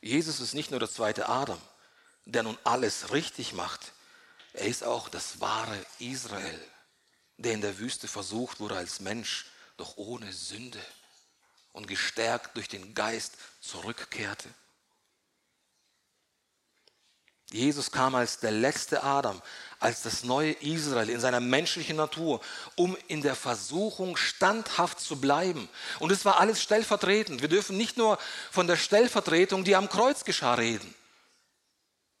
Jesus 0.00 0.40
ist 0.40 0.54
nicht 0.54 0.70
nur 0.70 0.80
der 0.80 0.88
zweite 0.88 1.28
Adam, 1.28 1.60
der 2.24 2.44
nun 2.44 2.56
alles 2.64 3.12
richtig 3.12 3.52
macht. 3.52 3.92
Er 4.54 4.68
ist 4.68 4.84
auch 4.84 5.10
das 5.10 5.38
wahre 5.38 5.76
Israel, 5.98 6.58
der 7.36 7.52
in 7.52 7.60
der 7.60 7.78
Wüste 7.78 8.08
versucht 8.08 8.58
wurde 8.58 8.78
als 8.78 9.00
Mensch, 9.00 9.50
doch 9.76 9.98
ohne 9.98 10.32
Sünde 10.32 10.80
und 11.72 11.88
gestärkt 11.88 12.56
durch 12.56 12.68
den 12.68 12.94
Geist 12.94 13.34
zurückkehrte. 13.60 14.48
Jesus 17.50 17.90
kam 17.90 18.14
als 18.14 18.40
der 18.40 18.50
letzte 18.50 19.02
Adam, 19.02 19.40
als 19.80 20.02
das 20.02 20.22
neue 20.22 20.52
Israel 20.52 21.08
in 21.08 21.20
seiner 21.20 21.40
menschlichen 21.40 21.96
Natur, 21.96 22.40
um 22.74 22.96
in 23.06 23.22
der 23.22 23.34
Versuchung 23.34 24.16
standhaft 24.16 25.00
zu 25.00 25.20
bleiben. 25.20 25.68
Und 25.98 26.12
es 26.12 26.24
war 26.24 26.40
alles 26.40 26.62
stellvertretend. 26.62 27.40
Wir 27.40 27.48
dürfen 27.48 27.76
nicht 27.76 27.96
nur 27.96 28.18
von 28.50 28.66
der 28.66 28.76
Stellvertretung, 28.76 29.64
die 29.64 29.76
am 29.76 29.88
Kreuz 29.88 30.24
geschah, 30.24 30.54
reden. 30.54 30.94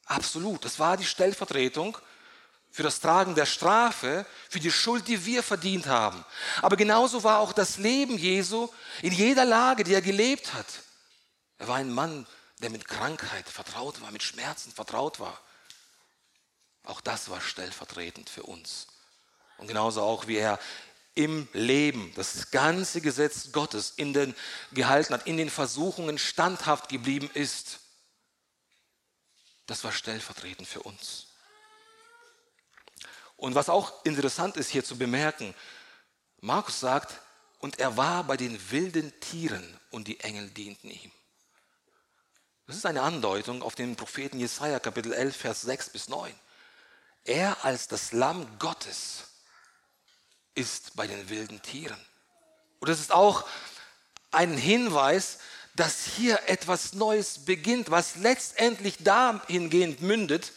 Absolut, 0.06 0.64
das 0.64 0.78
war 0.78 0.96
die 0.96 1.04
Stellvertretung 1.04 1.98
für 2.70 2.82
das 2.82 3.00
Tragen 3.00 3.34
der 3.34 3.46
Strafe, 3.46 4.24
für 4.48 4.60
die 4.60 4.70
Schuld, 4.70 5.08
die 5.08 5.26
wir 5.26 5.42
verdient 5.42 5.86
haben. 5.86 6.24
Aber 6.62 6.76
genauso 6.76 7.22
war 7.24 7.40
auch 7.40 7.52
das 7.52 7.76
Leben 7.76 8.16
Jesu 8.16 8.68
in 9.02 9.12
jeder 9.12 9.44
Lage, 9.44 9.84
die 9.84 9.92
er 9.92 10.00
gelebt 10.00 10.54
hat. 10.54 10.66
Er 11.58 11.68
war 11.68 11.76
ein 11.76 11.92
Mann, 11.92 12.26
der 12.58 12.70
mit 12.70 12.86
Krankheit 12.86 13.48
vertraut 13.48 14.00
war, 14.00 14.10
mit 14.10 14.22
Schmerzen 14.22 14.72
vertraut 14.72 15.20
war. 15.20 15.40
Auch 16.84 17.00
das 17.00 17.28
war 17.28 17.40
stellvertretend 17.40 18.30
für 18.30 18.44
uns. 18.44 18.86
Und 19.58 19.66
genauso 19.66 20.02
auch, 20.02 20.26
wie 20.26 20.36
er 20.36 20.58
im 21.14 21.48
Leben 21.52 22.12
das 22.14 22.52
ganze 22.52 23.00
Gesetz 23.00 23.50
Gottes 23.50 23.92
in 23.96 24.12
den 24.12 24.36
gehalten 24.72 25.12
hat, 25.14 25.26
in 25.26 25.36
den 25.36 25.50
Versuchungen 25.50 26.16
standhaft 26.16 26.88
geblieben 26.88 27.28
ist. 27.34 27.80
Das 29.66 29.82
war 29.82 29.90
stellvertretend 29.90 30.68
für 30.68 30.82
uns. 30.82 31.26
Und 33.36 33.54
was 33.56 33.68
auch 33.68 34.04
interessant 34.04 34.56
ist 34.56 34.70
hier 34.70 34.84
zu 34.84 34.96
bemerken, 34.96 35.54
Markus 36.40 36.78
sagt, 36.78 37.20
und 37.58 37.80
er 37.80 37.96
war 37.96 38.22
bei 38.24 38.36
den 38.36 38.70
wilden 38.70 39.12
Tieren 39.20 39.78
und 39.90 40.06
die 40.06 40.20
Engel 40.20 40.48
dienten 40.50 40.88
ihm. 40.90 41.10
Das 42.68 42.76
ist 42.76 42.84
eine 42.84 43.00
Andeutung 43.00 43.62
auf 43.62 43.74
den 43.74 43.96
Propheten 43.96 44.38
Jesaja, 44.38 44.78
Kapitel 44.78 45.14
11, 45.14 45.34
Vers 45.34 45.62
6 45.62 45.88
bis 45.88 46.10
9. 46.10 46.30
Er 47.24 47.64
als 47.64 47.88
das 47.88 48.12
Lamm 48.12 48.46
Gottes 48.58 49.24
ist 50.54 50.94
bei 50.94 51.06
den 51.06 51.30
wilden 51.30 51.62
Tieren. 51.62 51.98
Und 52.80 52.90
es 52.90 53.00
ist 53.00 53.10
auch 53.10 53.48
ein 54.32 54.52
Hinweis, 54.58 55.38
dass 55.76 56.04
hier 56.04 56.40
etwas 56.46 56.92
Neues 56.92 57.46
beginnt, 57.46 57.90
was 57.90 58.16
letztendlich 58.16 58.98
dahingehend 58.98 60.02
mündet, 60.02 60.52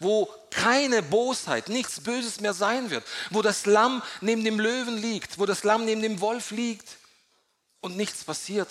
wo 0.00 0.28
keine 0.50 1.02
Bosheit, 1.02 1.70
nichts 1.70 2.02
Böses 2.02 2.40
mehr 2.40 2.52
sein 2.52 2.90
wird, 2.90 3.06
wo 3.30 3.40
das 3.40 3.64
Lamm 3.64 4.02
neben 4.20 4.44
dem 4.44 4.60
Löwen 4.60 4.98
liegt, 4.98 5.38
wo 5.38 5.46
das 5.46 5.64
Lamm 5.64 5.86
neben 5.86 6.02
dem 6.02 6.20
Wolf 6.20 6.50
liegt 6.50 6.98
und 7.80 7.96
nichts 7.96 8.24
passiert, 8.24 8.68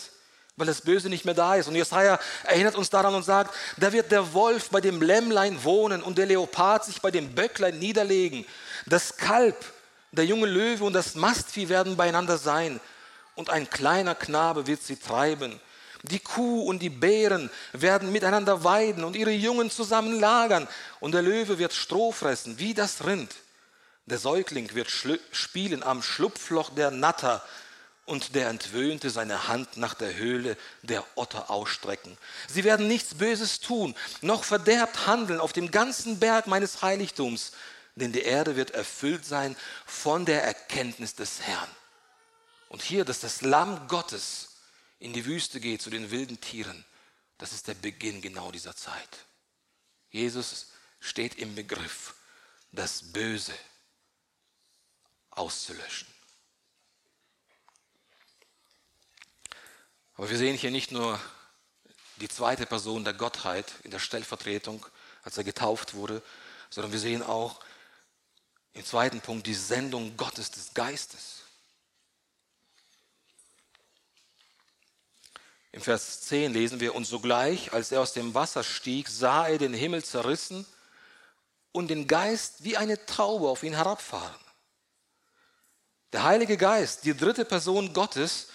weil 0.57 0.65
das 0.65 0.81
Böse 0.81 1.07
nicht 1.07 1.23
mehr 1.23 1.35
da 1.35 1.55
ist. 1.55 1.67
Und 1.67 1.75
Jesaja 1.75 2.19
erinnert 2.43 2.75
uns 2.75 2.89
daran 2.89 3.13
und 3.13 3.23
sagt, 3.23 3.55
da 3.77 3.93
wird 3.93 4.11
der 4.11 4.33
Wolf 4.33 4.69
bei 4.69 4.81
dem 4.81 5.01
Lämmlein 5.01 5.63
wohnen 5.63 6.01
und 6.01 6.17
der 6.17 6.25
Leopard 6.25 6.83
sich 6.83 6.99
bei 6.99 7.11
dem 7.11 7.33
Böcklein 7.33 7.77
niederlegen. 7.77 8.43
Das 8.87 9.17
Kalb, 9.17 9.55
der 10.11 10.25
junge 10.25 10.47
Löwe 10.47 10.83
und 10.83 10.93
das 10.93 11.13
Mastvieh 11.13 11.69
werden 11.69 11.95
beieinander 11.95 12.37
sein 12.39 12.79
und 13.35 13.51
ein 13.51 13.69
kleiner 13.69 14.15
Knabe 14.15 14.65
wird 14.65 14.81
sie 14.81 14.95
treiben. 14.95 15.59
Die 16.01 16.19
Kuh 16.19 16.63
und 16.63 16.79
die 16.79 16.89
Bären 16.89 17.51
werden 17.73 18.11
miteinander 18.11 18.63
weiden 18.63 19.03
und 19.03 19.15
ihre 19.15 19.31
Jungen 19.31 19.69
zusammen 19.69 20.19
lagern. 20.19 20.67
Und 20.99 21.13
der 21.13 21.21
Löwe 21.21 21.59
wird 21.59 21.73
Stroh 21.73 22.11
fressen, 22.11 22.57
wie 22.59 22.73
das 22.73 23.05
Rind. 23.05 23.35
Der 24.05 24.17
Säugling 24.17 24.73
wird 24.73 24.89
spielen 25.31 25.83
am 25.83 26.01
Schlupfloch 26.01 26.69
der 26.69 26.91
Natter 26.91 27.43
und 28.07 28.35
der 28.35 28.47
Entwöhnte 28.47 29.09
seine 29.09 29.49
Hand 29.49 29.75
nach 29.75 29.93
der 29.93 30.15
Höhle 30.15 30.57
der 30.81 31.05
Otter 31.15 31.51
ausstrecken. 31.51 32.17
Sie 32.47 32.63
werden 32.63 32.87
nichts 32.87 33.15
Böses 33.15 33.59
tun, 33.59 33.95
noch 34.21 34.45
verderbt 34.45 35.05
handeln 35.05 35.41
auf 35.41 35.51
dem 35.51 35.71
ganzen 35.71 36.17
Berg 36.17 36.47
meines 36.47 36.81
Heiligtums, 36.81 37.51
denn 37.95 38.13
die 38.13 38.21
Erde 38.21 38.55
wird 38.55 38.71
erfüllt 38.71 39.25
sein 39.25 39.57
von 39.85 40.25
der 40.25 40.41
Erkenntnis 40.43 41.15
des 41.15 41.41
Herrn. 41.41 41.69
Und 42.69 42.81
hier, 42.81 43.03
dass 43.03 43.19
das 43.19 43.41
Lamm 43.41 43.89
Gottes 43.89 44.55
in 44.99 45.11
die 45.11 45.25
Wüste 45.25 45.59
geht 45.59 45.81
zu 45.81 45.89
den 45.89 46.09
wilden 46.09 46.39
Tieren, 46.39 46.85
das 47.37 47.51
ist 47.51 47.67
der 47.67 47.75
Beginn 47.75 48.21
genau 48.21 48.51
dieser 48.51 48.75
Zeit. 48.75 49.25
Jesus 50.11 50.67
steht 51.01 51.35
im 51.35 51.55
Begriff, 51.55 52.15
das 52.71 53.11
Böse 53.11 53.53
auszulöschen. 55.31 56.16
Aber 60.17 60.29
wir 60.29 60.37
sehen 60.37 60.57
hier 60.57 60.71
nicht 60.71 60.91
nur 60.91 61.19
die 62.17 62.27
zweite 62.27 62.65
Person 62.65 63.03
der 63.03 63.13
Gottheit 63.13 63.71
in 63.83 63.91
der 63.91 63.99
Stellvertretung, 63.99 64.83
als 65.21 65.37
er 65.37 65.43
getauft 65.43 65.93
wurde, 65.93 66.23
sondern 66.71 66.91
wir 66.91 66.99
sehen 66.99 67.21
auch 67.21 67.59
im 68.73 68.83
zweiten 68.83 69.21
Punkt 69.21 69.45
die 69.45 69.53
Sendung 69.53 70.17
Gottes 70.17 70.51
des 70.51 70.73
Geistes. 70.73 71.43
Im 75.71 75.81
Vers 75.81 76.21
10 76.21 76.53
lesen 76.53 76.79
wir, 76.79 76.95
und 76.95 77.05
sogleich, 77.05 77.71
als 77.73 77.91
er 77.91 78.01
aus 78.01 78.13
dem 78.13 78.33
Wasser 78.33 78.63
stieg, 78.63 79.09
sah 79.09 79.47
er 79.47 79.59
den 79.59 79.75
Himmel 79.75 80.03
zerrissen 80.03 80.65
und 81.71 81.89
den 81.89 82.07
Geist 82.07 82.63
wie 82.63 82.77
eine 82.77 83.05
Taube 83.05 83.47
auf 83.47 83.61
ihn 83.61 83.75
herabfahren. 83.75 84.39
Der 86.13 86.23
Heilige 86.23 86.57
Geist, 86.57 87.05
die 87.05 87.15
dritte 87.15 87.45
Person 87.45 87.93
Gottes, 87.93 88.47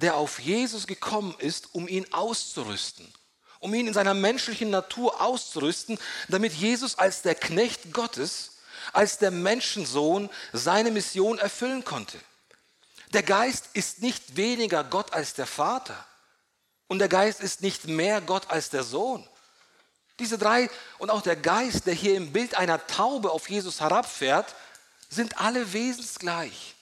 der 0.00 0.16
auf 0.16 0.38
Jesus 0.38 0.86
gekommen 0.86 1.34
ist, 1.38 1.74
um 1.74 1.88
ihn 1.88 2.12
auszurüsten, 2.12 3.12
um 3.58 3.74
ihn 3.74 3.88
in 3.88 3.94
seiner 3.94 4.14
menschlichen 4.14 4.70
Natur 4.70 5.20
auszurüsten, 5.20 5.98
damit 6.28 6.52
Jesus 6.52 6.98
als 6.98 7.22
der 7.22 7.34
Knecht 7.34 7.92
Gottes, 7.92 8.58
als 8.92 9.18
der 9.18 9.32
Menschensohn 9.32 10.30
seine 10.52 10.92
Mission 10.92 11.38
erfüllen 11.38 11.84
konnte. 11.84 12.18
Der 13.12 13.22
Geist 13.22 13.70
ist 13.72 14.00
nicht 14.00 14.36
weniger 14.36 14.84
Gott 14.84 15.12
als 15.12 15.34
der 15.34 15.46
Vater. 15.46 16.06
Und 16.86 17.00
der 17.00 17.08
Geist 17.08 17.40
ist 17.40 17.60
nicht 17.60 17.88
mehr 17.88 18.20
Gott 18.20 18.50
als 18.50 18.70
der 18.70 18.84
Sohn. 18.84 19.26
Diese 20.18 20.38
drei 20.38 20.70
und 20.98 21.10
auch 21.10 21.22
der 21.22 21.36
Geist, 21.36 21.86
der 21.86 21.94
hier 21.94 22.16
im 22.16 22.32
Bild 22.32 22.54
einer 22.54 22.86
Taube 22.86 23.30
auf 23.30 23.50
Jesus 23.50 23.80
herabfährt, 23.80 24.54
sind 25.08 25.38
alle 25.38 25.72
wesensgleich. 25.72 26.74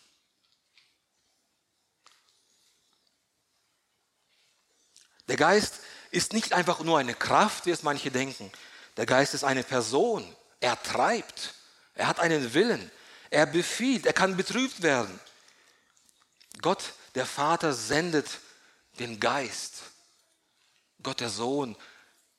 Der 5.29 5.37
Geist 5.37 5.81
ist 6.11 6.33
nicht 6.33 6.53
einfach 6.53 6.81
nur 6.81 6.99
eine 6.99 7.15
Kraft, 7.15 7.67
wie 7.67 7.71
es 7.71 7.83
manche 7.83 8.11
denken. 8.11 8.51
Der 8.97 9.07
Geist 9.07 9.35
ist 9.35 9.45
eine 9.45 9.63
Person. 9.63 10.35
Er 10.61 10.81
treibt. 10.83 11.55
Er 11.95 12.07
hat 12.07 12.21
einen 12.21 12.55
Willen. 12.55 12.91
Er 13.31 13.47
befiehlt. 13.47 14.07
Er 14.07 14.13
kann 14.13 14.37
betrübt 14.37 14.83
werden. 14.83 15.21
Gott, 16.63 16.95
der 17.15 17.27
Vater, 17.27 17.75
sendet 17.75 18.27
den 18.99 19.21
Geist. 19.21 19.83
Gott 21.03 21.21
der 21.21 21.31
Sohn, 21.31 21.77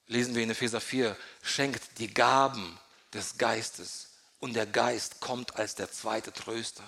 lesen 0.08 0.36
wir 0.36 0.44
in 0.44 0.50
Epheser 0.50 0.82
4, 0.82 1.16
schenkt 1.42 2.00
die 2.00 2.14
Gaben 2.14 2.80
des 3.14 3.38
Geistes. 3.38 4.08
Und 4.40 4.54
der 4.54 4.66
Geist 4.66 5.20
kommt 5.20 5.56
als 5.56 5.76
der 5.76 5.92
zweite 5.92 6.32
Tröster, 6.32 6.84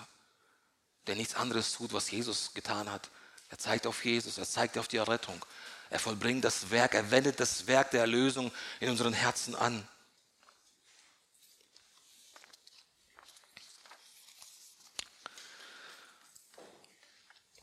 der 1.06 1.16
nichts 1.16 1.34
anderes 1.34 1.72
tut, 1.72 1.92
was 1.92 2.10
Jesus 2.10 2.52
getan 2.54 2.90
hat. 2.90 3.10
Er 3.48 3.58
zeigt 3.58 3.86
auf 3.86 4.04
Jesus, 4.04 4.38
er 4.38 4.48
zeigt 4.48 4.78
auf 4.78 4.88
die 4.88 4.98
Errettung. 4.98 5.44
Er 5.90 5.98
vollbringt 5.98 6.44
das 6.44 6.70
Werk, 6.70 6.94
er 6.94 7.10
wendet 7.10 7.40
das 7.40 7.66
Werk 7.66 7.90
der 7.90 8.02
Erlösung 8.02 8.52
in 8.78 8.88
unseren 8.88 9.12
Herzen 9.12 9.56
an. 9.56 9.86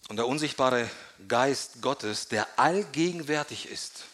Und 0.10 0.18
der 0.18 0.28
unsichtbare 0.28 0.90
Geist 1.28 1.82
Gottes, 1.82 2.28
der 2.28 2.48
allgegenwärtig 2.60 3.70
ist, 3.70 4.06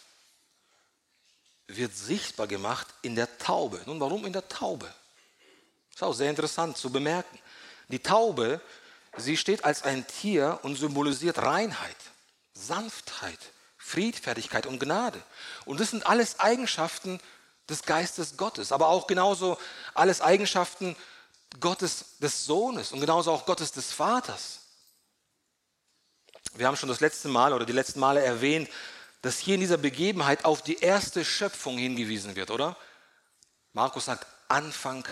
wird 1.67 1.95
sichtbar 1.95 2.47
gemacht 2.47 2.88
in 3.02 3.15
der 3.15 3.38
Taube. 3.38 3.82
Nun, 3.86 3.99
warum 3.99 4.26
in 4.26 4.34
der 4.34 4.47
Taube? 4.47 4.86
Das 4.86 5.95
ist 5.95 6.04
auch 6.04 6.13
sehr 6.13 6.30
interessant 6.30 6.78
zu 6.78 6.91
bemerken. 6.91 7.39
Die 7.89 7.99
Taube, 7.99 8.62
sie 9.17 9.38
steht 9.38 9.63
als 9.63 9.84
ein 9.84 10.06
Tier 10.08 10.60
und 10.63 10.76
symbolisiert 10.76 11.39
Reinheit, 11.39 11.97
Sanftheit, 12.54 13.39
Friedfertigkeit 13.84 14.65
und 14.65 14.80
Gnade. 14.80 15.22
Und 15.65 15.80
das 15.80 15.91
sind 15.91 16.08
alles 16.08 16.39
Eigenschaften 16.39 17.19
des 17.69 17.84
Geistes 17.84 18.38
Gottes, 18.38 18.72
aber 18.72 18.88
auch 18.88 19.08
genauso 19.08 19.58
alles 19.93 20.22
Eigenschaften 20.22 20.96
Gottes 21.60 22.17
des 22.19 22.46
Sohnes 22.46 22.91
und 22.91 23.02
genauso 23.02 23.32
auch 23.32 23.46
Gottes 23.46 23.72
des 23.72 23.91
Vaters. 23.91 24.62
Wir 26.56 26.67
haben 26.67 26.78
schon 26.78 26.89
das 26.89 27.02
letzte 27.02 27.28
Mal 27.28 27.54
oder 27.54 27.65
die 27.65 27.74
letzten 27.74 28.00
Male 28.00 28.24
erwähnt, 28.24 28.69
dass 29.22 29.38
hier 29.38 29.56
in 29.56 29.62
dieser 29.62 29.78
Begebenheit 29.78 30.46
auf 30.46 30.62
die 30.62 30.80
erste 30.80 31.24
Schöpfung 31.24 31.78
hingewiesen 31.78 32.36
wird, 32.36 32.52
oder? 32.52 32.78
Markus 33.74 34.06
sagt 34.06 34.26
Anfang 34.48 35.08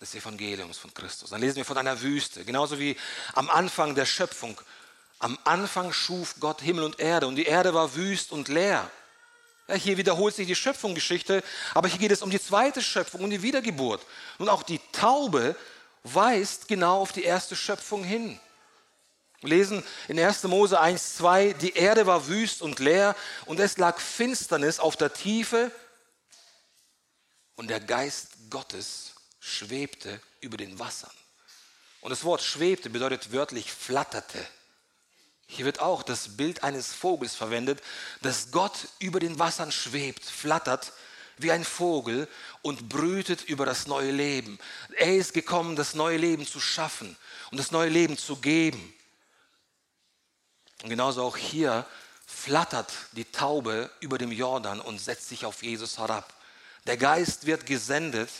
des 0.00 0.14
Evangeliums 0.14 0.78
von 0.78 0.92
Christus. 0.92 1.30
Dann 1.30 1.40
lesen 1.40 1.56
wir 1.56 1.64
von 1.64 1.78
einer 1.78 2.00
Wüste, 2.00 2.44
genauso 2.44 2.78
wie 2.78 2.96
am 3.34 3.50
Anfang 3.50 3.94
der 3.94 4.06
Schöpfung. 4.06 4.60
Am 5.24 5.38
Anfang 5.44 5.90
schuf 5.94 6.34
Gott 6.38 6.60
Himmel 6.60 6.84
und 6.84 7.00
Erde 7.00 7.26
und 7.26 7.36
die 7.36 7.46
Erde 7.46 7.72
war 7.72 7.94
wüst 7.94 8.30
und 8.30 8.48
leer. 8.48 8.90
Ja, 9.68 9.74
hier 9.74 9.96
wiederholt 9.96 10.34
sich 10.34 10.46
die 10.46 10.54
Schöpfungsgeschichte, 10.54 11.42
aber 11.72 11.88
hier 11.88 11.98
geht 11.98 12.12
es 12.12 12.20
um 12.20 12.28
die 12.28 12.38
zweite 12.38 12.82
Schöpfung, 12.82 13.22
um 13.22 13.30
die 13.30 13.40
Wiedergeburt. 13.40 14.04
Und 14.36 14.50
auch 14.50 14.62
die 14.62 14.82
Taube 14.92 15.56
weist 16.02 16.68
genau 16.68 17.00
auf 17.00 17.12
die 17.12 17.24
erste 17.24 17.56
Schöpfung 17.56 18.04
hin. 18.04 18.38
Wir 19.40 19.48
lesen 19.48 19.82
in 20.08 20.20
1. 20.20 20.42
Mose 20.42 20.78
1, 20.78 21.16
2, 21.16 21.54
die 21.54 21.72
Erde 21.72 22.06
war 22.06 22.28
wüst 22.28 22.60
und 22.60 22.78
leer 22.78 23.16
und 23.46 23.58
es 23.60 23.78
lag 23.78 23.98
Finsternis 23.98 24.78
auf 24.78 24.94
der 24.94 25.14
Tiefe 25.14 25.70
und 27.56 27.70
der 27.70 27.80
Geist 27.80 28.28
Gottes 28.50 29.14
schwebte 29.40 30.20
über 30.42 30.58
den 30.58 30.78
Wassern. 30.78 31.14
Und 32.02 32.10
das 32.10 32.24
Wort 32.24 32.42
schwebte 32.42 32.90
bedeutet 32.90 33.32
wörtlich 33.32 33.72
flatterte. 33.72 34.46
Hier 35.46 35.64
wird 35.64 35.80
auch 35.80 36.02
das 36.02 36.36
Bild 36.36 36.62
eines 36.62 36.92
Vogels 36.92 37.34
verwendet, 37.34 37.82
dass 38.22 38.50
Gott 38.50 38.88
über 38.98 39.20
den 39.20 39.38
Wassern 39.38 39.70
schwebt, 39.70 40.24
flattert 40.24 40.92
wie 41.36 41.50
ein 41.50 41.64
Vogel 41.64 42.28
und 42.62 42.88
brütet 42.88 43.42
über 43.42 43.66
das 43.66 43.86
neue 43.86 44.10
Leben. 44.10 44.58
Er 44.96 45.16
ist 45.16 45.34
gekommen, 45.34 45.76
das 45.76 45.94
neue 45.94 46.16
Leben 46.16 46.46
zu 46.46 46.60
schaffen 46.60 47.16
und 47.50 47.58
das 47.58 47.70
neue 47.70 47.88
Leben 47.88 48.16
zu 48.16 48.36
geben. 48.36 48.94
Und 50.82 50.90
genauso 50.90 51.22
auch 51.22 51.36
hier 51.36 51.86
flattert 52.26 52.92
die 53.12 53.24
Taube 53.24 53.90
über 54.00 54.18
dem 54.18 54.32
Jordan 54.32 54.80
und 54.80 55.00
setzt 55.00 55.28
sich 55.28 55.44
auf 55.44 55.62
Jesus 55.62 55.98
herab. 55.98 56.32
Der 56.86 56.96
Geist 56.96 57.46
wird 57.46 57.66
gesendet, 57.66 58.30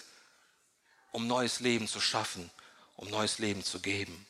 um 1.13 1.27
neues 1.27 1.61
Leben 1.61 1.89
zu 1.89 2.01
schaffen, 2.01 2.51
um 2.97 3.09
neues 3.09 3.39
Leben 3.39 3.65
zu 3.65 3.81
geben. 3.81 4.27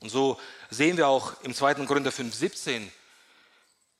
Und 0.00 0.08
so 0.08 0.40
sehen 0.70 0.96
wir 0.96 1.08
auch 1.08 1.40
im 1.42 1.54
2. 1.54 1.86
Korinther 1.86 2.10
5, 2.10 2.34
17, 2.34 2.90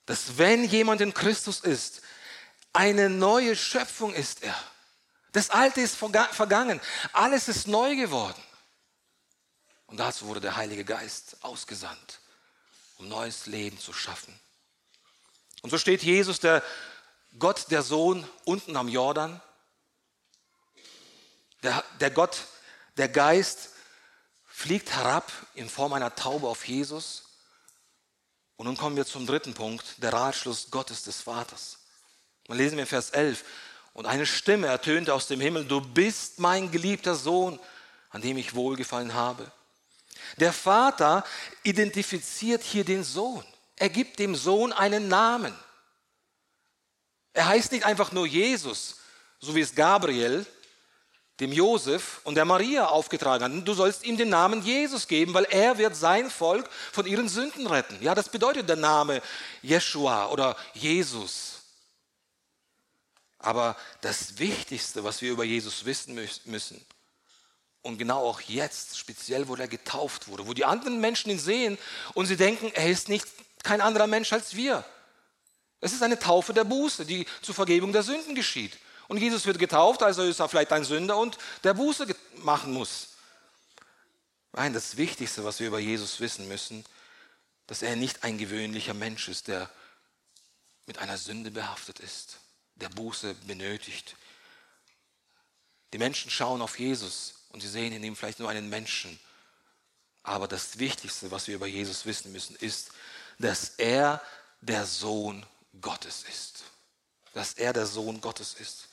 dass 0.05 0.37
wenn 0.37 0.63
jemand 0.63 1.01
in 1.01 1.13
Christus 1.13 1.59
ist, 1.59 2.01
eine 2.73 3.09
neue 3.09 3.55
Schöpfung 3.55 4.13
ist 4.13 4.43
er. 4.43 4.55
Das 5.31 5.49
Alte 5.49 5.81
ist 5.81 5.95
vergangen, 5.95 6.81
alles 7.13 7.47
ist 7.47 7.67
neu 7.67 7.95
geworden. 7.95 8.41
Und 9.87 9.97
dazu 9.97 10.27
wurde 10.27 10.41
der 10.41 10.55
Heilige 10.55 10.85
Geist 10.85 11.37
ausgesandt, 11.41 12.19
um 12.97 13.07
neues 13.07 13.45
Leben 13.45 13.79
zu 13.79 13.93
schaffen. 13.93 14.37
Und 15.61 15.69
so 15.69 15.77
steht 15.77 16.01
Jesus, 16.01 16.39
der 16.39 16.63
Gott, 17.37 17.67
der 17.69 17.83
Sohn, 17.83 18.27
unten 18.45 18.75
am 18.75 18.87
Jordan. 18.87 19.41
Der, 21.63 21.83
der 21.99 22.09
Gott, 22.09 22.47
der 22.97 23.07
Geist 23.07 23.70
fliegt 24.61 24.91
herab 24.91 25.31
in 25.55 25.67
Form 25.67 25.93
einer 25.93 26.15
Taube 26.15 26.47
auf 26.47 26.67
Jesus. 26.67 27.23
Und 28.57 28.67
nun 28.67 28.77
kommen 28.77 28.95
wir 28.95 29.07
zum 29.07 29.25
dritten 29.25 29.55
Punkt, 29.55 29.95
der 29.97 30.13
Ratschluss 30.13 30.69
Gottes 30.69 31.01
des 31.03 31.19
Vaters. 31.19 31.79
Man 32.47 32.59
lesen 32.59 32.75
wir 32.77 32.83
in 32.83 32.87
Vers 32.87 33.09
11. 33.09 33.43
Und 33.93 34.05
eine 34.05 34.27
Stimme 34.27 34.67
ertönte 34.67 35.15
aus 35.15 35.25
dem 35.25 35.41
Himmel, 35.41 35.65
du 35.65 35.81
bist 35.81 36.39
mein 36.39 36.69
geliebter 36.69 37.15
Sohn, 37.15 37.59
an 38.11 38.21
dem 38.21 38.37
ich 38.37 38.53
wohlgefallen 38.53 39.15
habe. 39.15 39.51
Der 40.37 40.53
Vater 40.53 41.25
identifiziert 41.63 42.61
hier 42.61 42.85
den 42.85 43.03
Sohn. 43.03 43.43
Er 43.77 43.89
gibt 43.89 44.19
dem 44.19 44.35
Sohn 44.35 44.73
einen 44.73 45.07
Namen. 45.07 45.57
Er 47.33 47.47
heißt 47.47 47.71
nicht 47.71 47.85
einfach 47.85 48.11
nur 48.11 48.27
Jesus, 48.27 48.97
so 49.39 49.55
wie 49.55 49.61
es 49.61 49.73
Gabriel 49.73 50.45
dem 51.41 51.51
Josef 51.51 52.21
und 52.23 52.35
der 52.35 52.45
Maria 52.45 52.87
aufgetragen 52.87 53.43
hat. 53.43 53.67
Du 53.67 53.73
sollst 53.73 54.05
ihm 54.05 54.15
den 54.15 54.29
Namen 54.29 54.63
Jesus 54.63 55.07
geben, 55.07 55.33
weil 55.33 55.45
er 55.45 55.77
wird 55.77 55.95
sein 55.95 56.29
Volk 56.29 56.69
von 56.91 57.05
ihren 57.05 57.27
Sünden 57.27 57.67
retten. 57.67 57.97
Ja, 58.01 58.15
das 58.15 58.29
bedeutet 58.29 58.69
der 58.69 58.75
Name 58.75 59.21
Jeshua 59.61 60.29
oder 60.29 60.55
Jesus. 60.73 61.61
Aber 63.39 63.75
das 64.01 64.37
Wichtigste, 64.37 65.03
was 65.03 65.21
wir 65.21 65.31
über 65.31 65.43
Jesus 65.43 65.83
wissen 65.83 66.13
müssen, 66.45 66.85
und 67.81 67.97
genau 67.97 68.27
auch 68.27 68.41
jetzt, 68.41 68.99
speziell, 68.99 69.47
wo 69.47 69.55
er 69.55 69.67
getauft 69.67 70.27
wurde, 70.27 70.45
wo 70.45 70.53
die 70.53 70.65
anderen 70.65 71.01
Menschen 71.01 71.31
ihn 71.31 71.39
sehen 71.39 71.79
und 72.13 72.27
sie 72.27 72.37
denken, 72.37 72.71
er 72.75 72.87
ist 72.87 73.09
nicht 73.09 73.25
kein 73.63 73.81
anderer 73.81 74.05
Mensch 74.05 74.31
als 74.31 74.55
wir. 74.55 74.85
Es 75.79 75.93
ist 75.93 76.03
eine 76.03 76.19
Taufe 76.19 76.53
der 76.53 76.63
Buße, 76.63 77.05
die 77.05 77.25
zur 77.41 77.55
Vergebung 77.55 77.91
der 77.91 78.03
Sünden 78.03 78.35
geschieht. 78.35 78.77
Und 79.11 79.17
Jesus 79.17 79.45
wird 79.45 79.59
getauft, 79.59 80.03
also 80.03 80.23
ist 80.23 80.39
er 80.39 80.47
vielleicht 80.47 80.71
ein 80.71 80.85
Sünder 80.85 81.17
und 81.17 81.37
der 81.65 81.73
Buße 81.73 82.07
machen 82.37 82.71
muss. 82.71 83.09
Nein, 84.53 84.71
das 84.71 84.95
Wichtigste, 84.95 85.43
was 85.43 85.59
wir 85.59 85.67
über 85.67 85.79
Jesus 85.79 86.21
wissen 86.21 86.47
müssen, 86.47 86.85
dass 87.67 87.81
er 87.81 87.97
nicht 87.97 88.23
ein 88.23 88.37
gewöhnlicher 88.37 88.93
Mensch 88.93 89.27
ist, 89.27 89.49
der 89.49 89.69
mit 90.85 90.99
einer 90.99 91.17
Sünde 91.17 91.51
behaftet 91.51 91.99
ist, 91.99 92.37
der 92.75 92.87
Buße 92.87 93.33
benötigt. 93.47 94.15
Die 95.91 95.97
Menschen 95.97 96.31
schauen 96.31 96.61
auf 96.61 96.79
Jesus 96.79 97.33
und 97.49 97.59
sie 97.59 97.67
sehen 97.67 97.91
in 97.91 98.05
ihm 98.05 98.15
vielleicht 98.15 98.39
nur 98.39 98.49
einen 98.49 98.69
Menschen. 98.69 99.19
Aber 100.23 100.47
das 100.47 100.79
Wichtigste, 100.79 101.31
was 101.31 101.49
wir 101.49 101.55
über 101.55 101.67
Jesus 101.67 102.05
wissen 102.05 102.31
müssen, 102.31 102.55
ist, 102.55 102.91
dass 103.39 103.71
er 103.71 104.21
der 104.61 104.85
Sohn 104.85 105.45
Gottes 105.81 106.23
ist. 106.29 106.63
Dass 107.33 107.55
er 107.55 107.73
der 107.73 107.87
Sohn 107.87 108.21
Gottes 108.21 108.53
ist. 108.53 108.87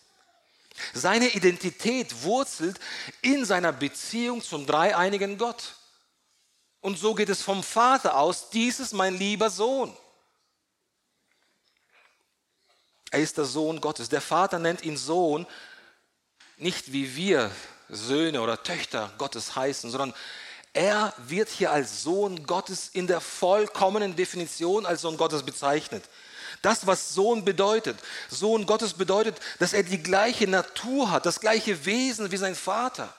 Seine 0.94 1.28
Identität 1.28 2.22
wurzelt 2.22 2.78
in 3.22 3.44
seiner 3.44 3.72
Beziehung 3.72 4.42
zum 4.42 4.66
dreieinigen 4.66 5.38
Gott. 5.38 5.74
Und 6.80 6.98
so 6.98 7.14
geht 7.14 7.28
es 7.28 7.42
vom 7.42 7.62
Vater 7.62 8.16
aus, 8.16 8.50
dies 8.50 8.80
ist 8.80 8.92
mein 8.92 9.16
lieber 9.16 9.50
Sohn. 9.50 9.96
Er 13.10 13.20
ist 13.20 13.38
der 13.38 13.46
Sohn 13.46 13.80
Gottes. 13.80 14.08
Der 14.08 14.20
Vater 14.20 14.58
nennt 14.58 14.82
ihn 14.82 14.96
Sohn, 14.96 15.46
nicht 16.56 16.92
wie 16.92 17.16
wir 17.16 17.50
Söhne 17.88 18.42
oder 18.42 18.62
Töchter 18.62 19.12
Gottes 19.18 19.56
heißen, 19.56 19.90
sondern 19.90 20.14
er 20.74 21.14
wird 21.16 21.48
hier 21.48 21.72
als 21.72 22.02
Sohn 22.02 22.46
Gottes 22.46 22.90
in 22.92 23.06
der 23.06 23.20
vollkommenen 23.20 24.14
Definition 24.14 24.84
als 24.84 25.00
Sohn 25.00 25.16
Gottes 25.16 25.42
bezeichnet. 25.42 26.04
Das, 26.62 26.86
was 26.86 27.14
Sohn 27.14 27.44
bedeutet. 27.44 27.98
Sohn 28.28 28.66
Gottes 28.66 28.94
bedeutet, 28.94 29.38
dass 29.58 29.72
er 29.72 29.82
die 29.82 30.02
gleiche 30.02 30.46
Natur 30.46 31.10
hat, 31.10 31.26
das 31.26 31.40
gleiche 31.40 31.84
Wesen 31.84 32.30
wie 32.30 32.36
sein 32.36 32.54
Vater. 32.54 33.14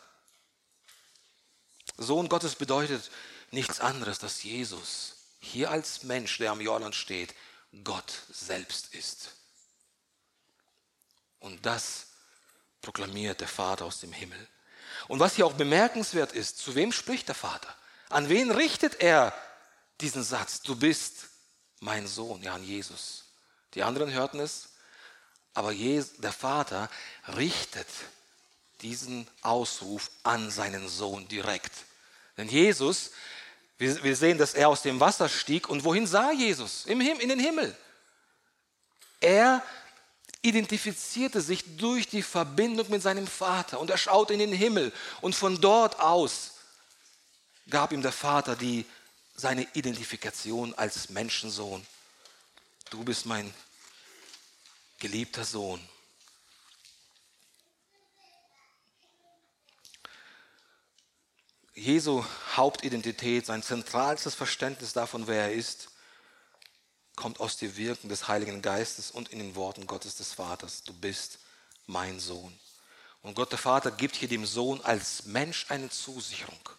Sohn 1.97 2.29
Gottes 2.29 2.55
bedeutet 2.55 3.09
nichts 3.51 3.79
anderes, 3.79 4.19
dass 4.19 4.43
Jesus 4.43 5.15
hier 5.39 5.71
als 5.71 6.03
Mensch, 6.03 6.37
der 6.37 6.51
am 6.51 6.61
Jordan 6.61 6.93
steht, 6.93 7.33
Gott 7.83 8.13
selbst 8.31 8.93
ist. 8.93 9.31
Und 11.39 11.65
das 11.65 12.07
proklamiert 12.81 13.41
der 13.41 13.47
Vater 13.47 13.85
aus 13.85 13.99
dem 13.99 14.11
Himmel. 14.11 14.47
Und 15.07 15.19
was 15.19 15.35
hier 15.35 15.45
auch 15.45 15.53
bemerkenswert 15.53 16.33
ist, 16.33 16.59
zu 16.59 16.75
wem 16.75 16.91
spricht 16.91 17.27
der 17.27 17.35
Vater? 17.35 17.73
An 18.09 18.29
wen 18.29 18.51
richtet 18.51 19.01
er 19.01 19.33
diesen 20.01 20.23
Satz? 20.23 20.61
Du 20.61 20.75
bist 20.75 21.28
mein 21.79 22.07
Sohn, 22.07 22.41
ja 22.43 22.55
an 22.55 22.63
Jesus. 22.63 23.25
Die 23.73 23.83
anderen 23.83 24.11
hörten 24.11 24.39
es, 24.39 24.69
aber 25.53 25.73
der 25.73 26.31
Vater 26.31 26.89
richtet 27.35 27.87
diesen 28.81 29.27
Ausruf 29.41 30.09
an 30.23 30.49
seinen 30.51 30.87
Sohn 30.87 31.27
direkt. 31.27 31.73
Denn 32.37 32.47
Jesus, 32.47 33.11
wir 33.77 34.15
sehen, 34.15 34.37
dass 34.37 34.53
er 34.53 34.69
aus 34.69 34.81
dem 34.81 34.99
Wasser 34.99 35.29
stieg 35.29 35.69
und 35.69 35.83
wohin 35.83 36.07
sah 36.07 36.31
Jesus? 36.31 36.85
in 37.19 37.29
den 37.29 37.39
Himmel. 37.39 37.75
Er 39.19 39.63
identifizierte 40.41 41.41
sich 41.41 41.77
durch 41.77 42.07
die 42.07 42.21
Verbindung 42.21 42.89
mit 42.89 43.01
seinem 43.01 43.27
Vater 43.27 43.79
und 43.79 43.89
er 43.89 43.97
schaute 43.97 44.33
in 44.33 44.39
den 44.39 44.53
Himmel 44.53 44.93
und 45.21 45.35
von 45.35 45.59
dort 45.59 45.99
aus 45.99 46.51
gab 47.69 47.91
ihm 47.91 48.01
der 48.01 48.11
Vater 48.11 48.55
die, 48.55 48.85
seine 49.39 49.67
Identifikation 49.73 50.73
als 50.75 51.09
Menschensohn 51.09 51.85
du 52.89 53.03
bist 53.03 53.25
mein 53.25 53.53
geliebter 54.99 55.45
Sohn. 55.45 55.81
Jesu 61.73 62.25
Hauptidentität, 62.55 63.45
sein 63.45 63.63
zentralstes 63.63 64.35
Verständnis 64.35 64.91
davon, 64.91 65.27
wer 65.27 65.43
er 65.43 65.53
ist, 65.53 65.89
kommt 67.15 67.39
aus 67.39 67.57
dem 67.57 67.77
Wirken 67.77 68.09
des 68.09 68.27
Heiligen 68.27 68.61
Geistes 68.61 69.11
und 69.11 69.29
in 69.29 69.39
den 69.39 69.55
Worten 69.55 69.87
Gottes 69.87 70.15
des 70.15 70.33
Vaters. 70.33 70.83
Du 70.83 70.93
bist 70.93 71.39
mein 71.85 72.19
Sohn. 72.19 72.57
Und 73.21 73.35
Gott 73.35 73.51
der 73.51 73.59
Vater 73.59 73.91
gibt 73.91 74.15
hier 74.15 74.27
dem 74.27 74.45
Sohn 74.45 74.81
als 74.81 75.25
Mensch 75.25 75.67
eine 75.69 75.89
Zusicherung, 75.89 76.69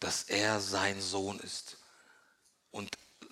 dass 0.00 0.24
er 0.24 0.60
sein 0.60 1.00
Sohn 1.00 1.38
ist. 1.40 1.76
Und 2.70 2.90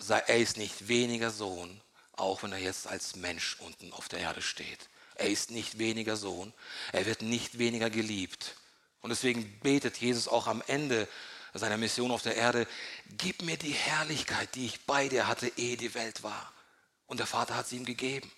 er 0.09 0.39
ist 0.39 0.57
nicht 0.57 0.89
weniger 0.89 1.31
Sohn, 1.31 1.81
auch 2.13 2.43
wenn 2.43 2.53
er 2.53 2.59
jetzt 2.59 2.87
als 2.87 3.17
Mensch 3.17 3.57
unten 3.61 3.93
auf 3.93 4.09
der 4.09 4.21
Erde 4.21 4.43
steht. 4.43 4.89
Er 5.15 5.29
ist 5.29 5.51
nicht 5.51 5.79
weniger 5.79 6.17
Sohn, 6.17 6.53
er 6.93 7.07
wird 7.07 7.23
nicht 7.23 7.59
weniger 7.59 7.91
geliebt. 7.91 8.55
Und 9.01 9.11
deswegen 9.11 9.59
betet 9.61 9.97
Jesus 9.97 10.29
auch 10.29 10.47
am 10.47 10.63
Ende 10.67 11.09
seiner 11.55 11.77
Mission 11.77 12.11
auf 12.11 12.23
der 12.23 12.37
Erde, 12.37 12.67
gib 13.17 13.43
mir 13.43 13.57
die 13.57 13.73
Herrlichkeit, 13.73 14.55
die 14.55 14.67
ich 14.67 14.85
bei 14.87 15.09
dir 15.09 15.27
hatte, 15.27 15.51
ehe 15.57 15.77
die 15.77 15.95
Welt 15.95 16.23
war. 16.23 16.53
Und 17.07 17.19
der 17.19 17.27
Vater 17.27 17.57
hat 17.57 17.67
sie 17.67 17.77
ihm 17.77 17.85
gegeben. 17.85 18.31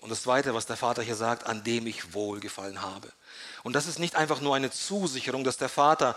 Und 0.00 0.10
das 0.10 0.22
Zweite, 0.22 0.54
was 0.54 0.66
der 0.66 0.76
Vater 0.76 1.02
hier 1.02 1.16
sagt, 1.16 1.46
an 1.46 1.62
dem 1.62 1.86
ich 1.86 2.14
wohlgefallen 2.14 2.80
habe. 2.82 3.12
Und 3.62 3.74
das 3.74 3.86
ist 3.86 3.98
nicht 3.98 4.16
einfach 4.16 4.40
nur 4.40 4.56
eine 4.56 4.70
Zusicherung, 4.70 5.44
dass 5.44 5.58
der 5.58 5.68
Vater 5.68 6.16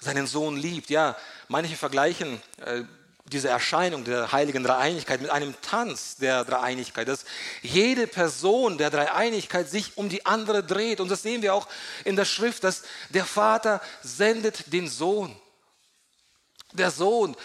seinen 0.00 0.26
Sohn 0.26 0.56
liebt. 0.56 0.90
Ja, 0.90 1.16
manche 1.48 1.76
vergleichen 1.76 2.40
äh, 2.64 2.84
diese 3.24 3.48
Erscheinung 3.48 4.04
der 4.04 4.30
heiligen 4.30 4.62
Dreieinigkeit 4.62 5.20
mit 5.20 5.30
einem 5.30 5.54
Tanz 5.60 6.16
der 6.16 6.44
Dreieinigkeit, 6.44 7.08
dass 7.08 7.24
jede 7.62 8.06
Person 8.06 8.78
der 8.78 8.90
Dreieinigkeit 8.90 9.68
sich 9.68 9.96
um 9.96 10.08
die 10.08 10.24
andere 10.24 10.62
dreht. 10.62 11.00
Und 11.00 11.10
das 11.10 11.22
sehen 11.22 11.42
wir 11.42 11.54
auch 11.54 11.66
in 12.04 12.14
der 12.14 12.24
Schrift, 12.24 12.62
dass 12.62 12.82
der 13.10 13.24
Vater 13.24 13.80
sendet 14.02 14.72
den 14.72 14.88
Sohn. 14.88 15.34
Der 16.72 16.90
Sohn 16.90 17.36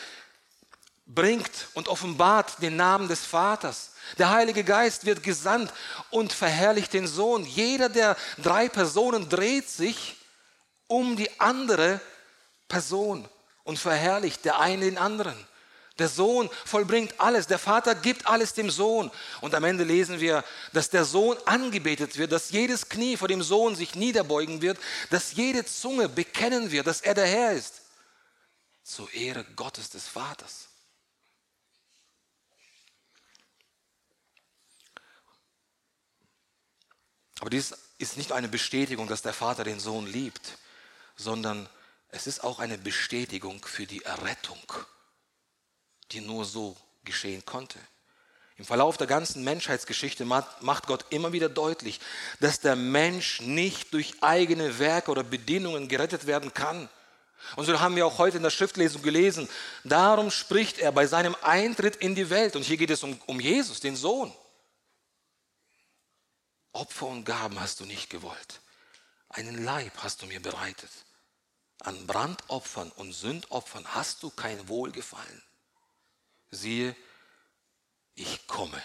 bringt 1.13 1.67
und 1.73 1.87
offenbart 1.87 2.61
den 2.61 2.75
Namen 2.75 3.07
des 3.07 3.25
Vaters. 3.25 3.91
Der 4.17 4.29
Heilige 4.29 4.63
Geist 4.63 5.05
wird 5.05 5.23
gesandt 5.23 5.71
und 6.09 6.33
verherrlicht 6.33 6.93
den 6.93 7.07
Sohn. 7.07 7.45
Jeder 7.45 7.89
der 7.89 8.17
drei 8.37 8.69
Personen 8.69 9.29
dreht 9.29 9.69
sich 9.69 10.17
um 10.87 11.15
die 11.15 11.29
andere 11.39 11.99
Person 12.67 13.27
und 13.63 13.77
verherrlicht 13.77 14.45
der 14.45 14.59
eine 14.59 14.85
den 14.85 14.97
anderen. 14.97 15.35
Der 15.99 16.09
Sohn 16.09 16.49
vollbringt 16.65 17.19
alles, 17.19 17.47
der 17.47 17.59
Vater 17.59 17.93
gibt 17.93 18.25
alles 18.25 18.53
dem 18.53 18.71
Sohn. 18.71 19.11
Und 19.41 19.53
am 19.53 19.63
Ende 19.63 19.83
lesen 19.83 20.19
wir, 20.19 20.43
dass 20.73 20.89
der 20.89 21.05
Sohn 21.05 21.37
angebetet 21.45 22.17
wird, 22.17 22.31
dass 22.31 22.49
jedes 22.51 22.89
Knie 22.89 23.17
vor 23.17 23.27
dem 23.27 23.43
Sohn 23.43 23.75
sich 23.75 23.93
niederbeugen 23.95 24.61
wird, 24.61 24.79
dass 25.09 25.33
jede 25.33 25.65
Zunge 25.65 26.09
bekennen 26.09 26.71
wird, 26.71 26.87
dass 26.87 27.01
er 27.01 27.13
der 27.13 27.27
Herr 27.27 27.51
ist. 27.51 27.81
Zur 28.83 29.13
Ehre 29.13 29.45
Gottes 29.55 29.89
des 29.91 30.07
Vaters. 30.07 30.70
Aber 37.41 37.49
dies 37.49 37.73
ist 37.97 38.17
nicht 38.17 38.31
eine 38.31 38.47
Bestätigung, 38.47 39.07
dass 39.07 39.23
der 39.23 39.33
Vater 39.33 39.63
den 39.63 39.79
Sohn 39.79 40.05
liebt, 40.05 40.59
sondern 41.15 41.67
es 42.09 42.27
ist 42.27 42.43
auch 42.43 42.59
eine 42.59 42.77
Bestätigung 42.77 43.65
für 43.65 43.87
die 43.87 44.03
Errettung, 44.03 44.61
die 46.11 46.21
nur 46.21 46.45
so 46.45 46.77
geschehen 47.03 47.43
konnte. 47.43 47.79
Im 48.57 48.65
Verlauf 48.65 48.97
der 48.97 49.07
ganzen 49.07 49.43
Menschheitsgeschichte 49.43 50.23
macht 50.23 50.85
Gott 50.85 51.05
immer 51.09 51.33
wieder 51.33 51.49
deutlich, 51.49 51.99
dass 52.39 52.59
der 52.59 52.75
Mensch 52.75 53.41
nicht 53.41 53.91
durch 53.91 54.21
eigene 54.21 54.77
Werke 54.77 55.09
oder 55.09 55.23
Bedingungen 55.23 55.87
gerettet 55.87 56.27
werden 56.27 56.53
kann. 56.53 56.89
Und 57.55 57.65
so 57.65 57.79
haben 57.79 57.95
wir 57.95 58.05
auch 58.05 58.19
heute 58.19 58.37
in 58.37 58.43
der 58.43 58.51
Schriftlesung 58.51 59.01
gelesen, 59.01 59.49
darum 59.83 60.29
spricht 60.29 60.77
er 60.77 60.91
bei 60.91 61.07
seinem 61.07 61.35
Eintritt 61.41 61.95
in 61.95 62.13
die 62.13 62.29
Welt. 62.29 62.55
Und 62.55 62.61
hier 62.61 62.77
geht 62.77 62.91
es 62.91 63.01
um, 63.01 63.19
um 63.25 63.39
Jesus, 63.39 63.79
den 63.79 63.95
Sohn. 63.95 64.31
Opfer 66.73 67.07
und 67.07 67.25
Gaben 67.25 67.59
hast 67.59 67.79
du 67.79 67.85
nicht 67.85 68.09
gewollt. 68.09 68.61
Einen 69.29 69.63
Leib 69.63 69.93
hast 69.97 70.21
du 70.21 70.25
mir 70.25 70.41
bereitet. 70.41 70.91
An 71.79 72.05
Brandopfern 72.07 72.91
und 72.91 73.13
Sündopfern 73.13 73.85
hast 73.93 74.23
du 74.23 74.29
kein 74.29 74.67
Wohlgefallen. 74.67 75.41
Siehe, 76.51 76.95
ich 78.15 78.45
komme. 78.47 78.81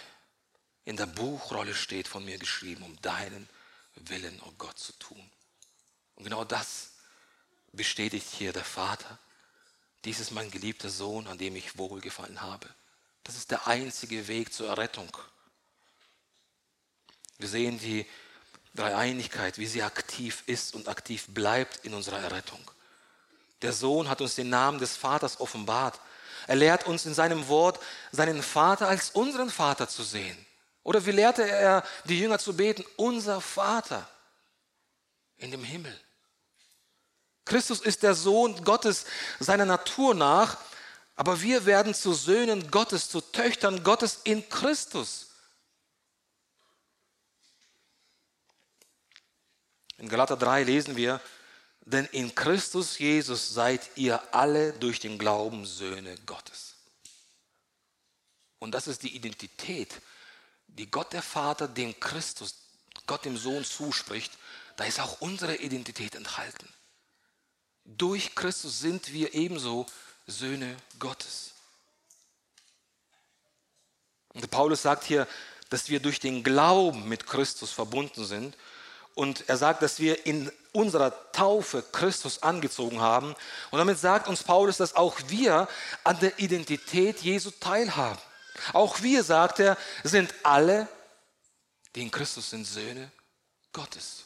In 0.85 0.96
der 0.96 1.07
Buchrolle 1.07 1.75
steht 1.75 2.09
von 2.09 2.25
mir 2.25 2.38
geschrieben, 2.38 2.85
um 2.85 3.01
deinen 3.03 3.49
Willen, 3.96 4.40
oh 4.46 4.53
Gott, 4.57 4.79
zu 4.79 4.92
tun. 4.94 5.31
Und 6.14 6.25
genau 6.25 6.44
das 6.44 6.92
bestätigt 7.72 8.29
hier 8.31 8.53
der 8.53 8.64
Vater. 8.64 9.18
Dies 10.05 10.20
ist 10.20 10.31
mein 10.31 10.51
geliebter 10.51 10.88
Sohn, 10.88 11.27
an 11.27 11.38
dem 11.38 11.57
ich 11.57 11.77
wohlgefallen 11.77 12.40
habe. 12.40 12.68
Das 13.25 13.37
ist 13.37 13.51
der 13.51 13.66
einzige 13.66 14.29
Weg 14.29 14.53
zur 14.53 14.68
Errettung. 14.68 15.11
Wir 17.38 17.49
sehen 17.49 17.79
die 17.79 18.07
Dreieinigkeit, 18.75 19.59
wie 19.59 19.66
sie 19.66 19.83
aktiv 19.83 20.42
ist 20.46 20.75
und 20.75 20.88
aktiv 20.88 21.27
bleibt 21.29 21.85
in 21.85 21.94
unserer 21.94 22.20
Errettung. 22.20 22.61
Der 23.62 23.72
Sohn 23.72 24.09
hat 24.09 24.20
uns 24.20 24.35
den 24.35 24.51
Namen 24.51 24.79
des 24.79 24.96
Vaters 24.96 25.40
offenbart. 25.40 25.99
Er 26.46 26.57
lehrt 26.57 26.87
uns 26.87 27.07
in 27.07 27.14
seinem 27.14 27.49
Wort, 27.49 27.81
seinen 28.12 28.42
Vater 28.42 28.88
als 28.88 29.11
unseren 29.11 29.51
Vater 29.51 29.88
zu 29.88 30.03
sehen. 30.03 30.37
Oder 30.83 31.05
wie 31.05 31.11
lehrte 31.11 31.49
er 31.49 31.83
die 32.05 32.20
Jünger 32.20 32.38
zu 32.38 32.55
beten? 32.55 32.85
Unser 32.96 33.40
Vater 33.40 34.09
in 35.38 35.51
dem 35.51 35.64
Himmel. 35.64 35.99
Christus 37.44 37.81
ist 37.81 38.03
der 38.03 38.14
Sohn 38.14 38.62
Gottes 38.64 39.05
seiner 39.40 39.64
Natur 39.64 40.14
nach, 40.14 40.59
aber 41.14 41.40
wir 41.40 41.64
werden 41.64 41.94
zu 41.94 42.12
Söhnen 42.12 42.70
Gottes, 42.70 43.09
zu 43.09 43.20
Töchtern 43.20 43.83
Gottes 43.83 44.20
in 44.25 44.49
Christus. 44.49 45.26
In 49.98 50.09
Galater 50.09 50.37
3 50.37 50.62
lesen 50.64 50.96
wir, 50.96 51.20
denn 51.80 52.04
in 52.06 52.35
Christus 52.35 52.98
Jesus 52.98 53.54
seid 53.54 53.80
ihr 53.96 54.35
alle 54.35 54.72
durch 54.74 55.00
den 55.00 55.18
Glauben 55.18 55.64
Söhne 55.64 56.16
Gottes. 56.26 56.74
Und 58.59 58.72
das 58.72 58.88
ist 58.88 59.02
die 59.02 59.14
Identität, 59.14 60.00
die 60.66 60.90
Gott 60.90 61.12
der 61.12 61.22
Vater 61.22 61.68
dem 61.68 61.98
Christus, 62.00 62.56
Gott 63.06 63.24
dem 63.24 63.37
Sohn 63.37 63.64
zuspricht. 63.64 64.32
Da 64.76 64.85
ist 64.85 65.00
auch 65.00 65.20
unsere 65.20 65.56
Identität 65.56 66.14
enthalten. 66.14 66.68
Durch 67.85 68.35
Christus 68.35 68.80
sind 68.80 69.12
wir 69.12 69.32
ebenso 69.35 69.87
Söhne 70.26 70.76
Gottes. 70.98 71.52
Und 74.35 74.50
Paulus 74.50 74.82
sagt 74.82 75.04
hier, 75.04 75.26
dass 75.70 75.88
wir 75.88 76.00
durch 76.00 76.18
den 76.18 76.42
Glauben 76.42 77.09
mit 77.09 77.26
Christus 77.26 77.70
verbunden 77.70 78.24
sind 78.24 78.56
und 79.16 79.48
er 79.48 79.57
sagt, 79.57 79.83
dass 79.83 79.98
wir 79.98 80.26
in 80.26 80.52
unserer 80.72 81.33
Taufe 81.33 81.83
Christus 81.90 82.42
angezogen 82.42 83.00
haben. 83.00 83.35
Und 83.70 83.79
damit 83.79 83.98
sagt 83.98 84.29
uns 84.29 84.42
Paulus, 84.42 84.76
dass 84.76 84.94
auch 84.94 85.18
wir 85.29 85.68
an 86.05 86.20
der 86.20 86.38
Identität 86.38 87.22
Jesu 87.22 87.50
teilhaben. 87.50 88.20
Auch 88.74 89.00
wir, 89.00 89.24
sagt 89.24 89.59
er, 89.61 89.79
sind 90.05 90.33
alle, 90.42 90.87
die 91.94 92.02
in 92.02 92.11
Christus 92.11 92.50
sind, 92.50 92.66
Söhne 92.66 93.11
Gottes. 93.72 94.24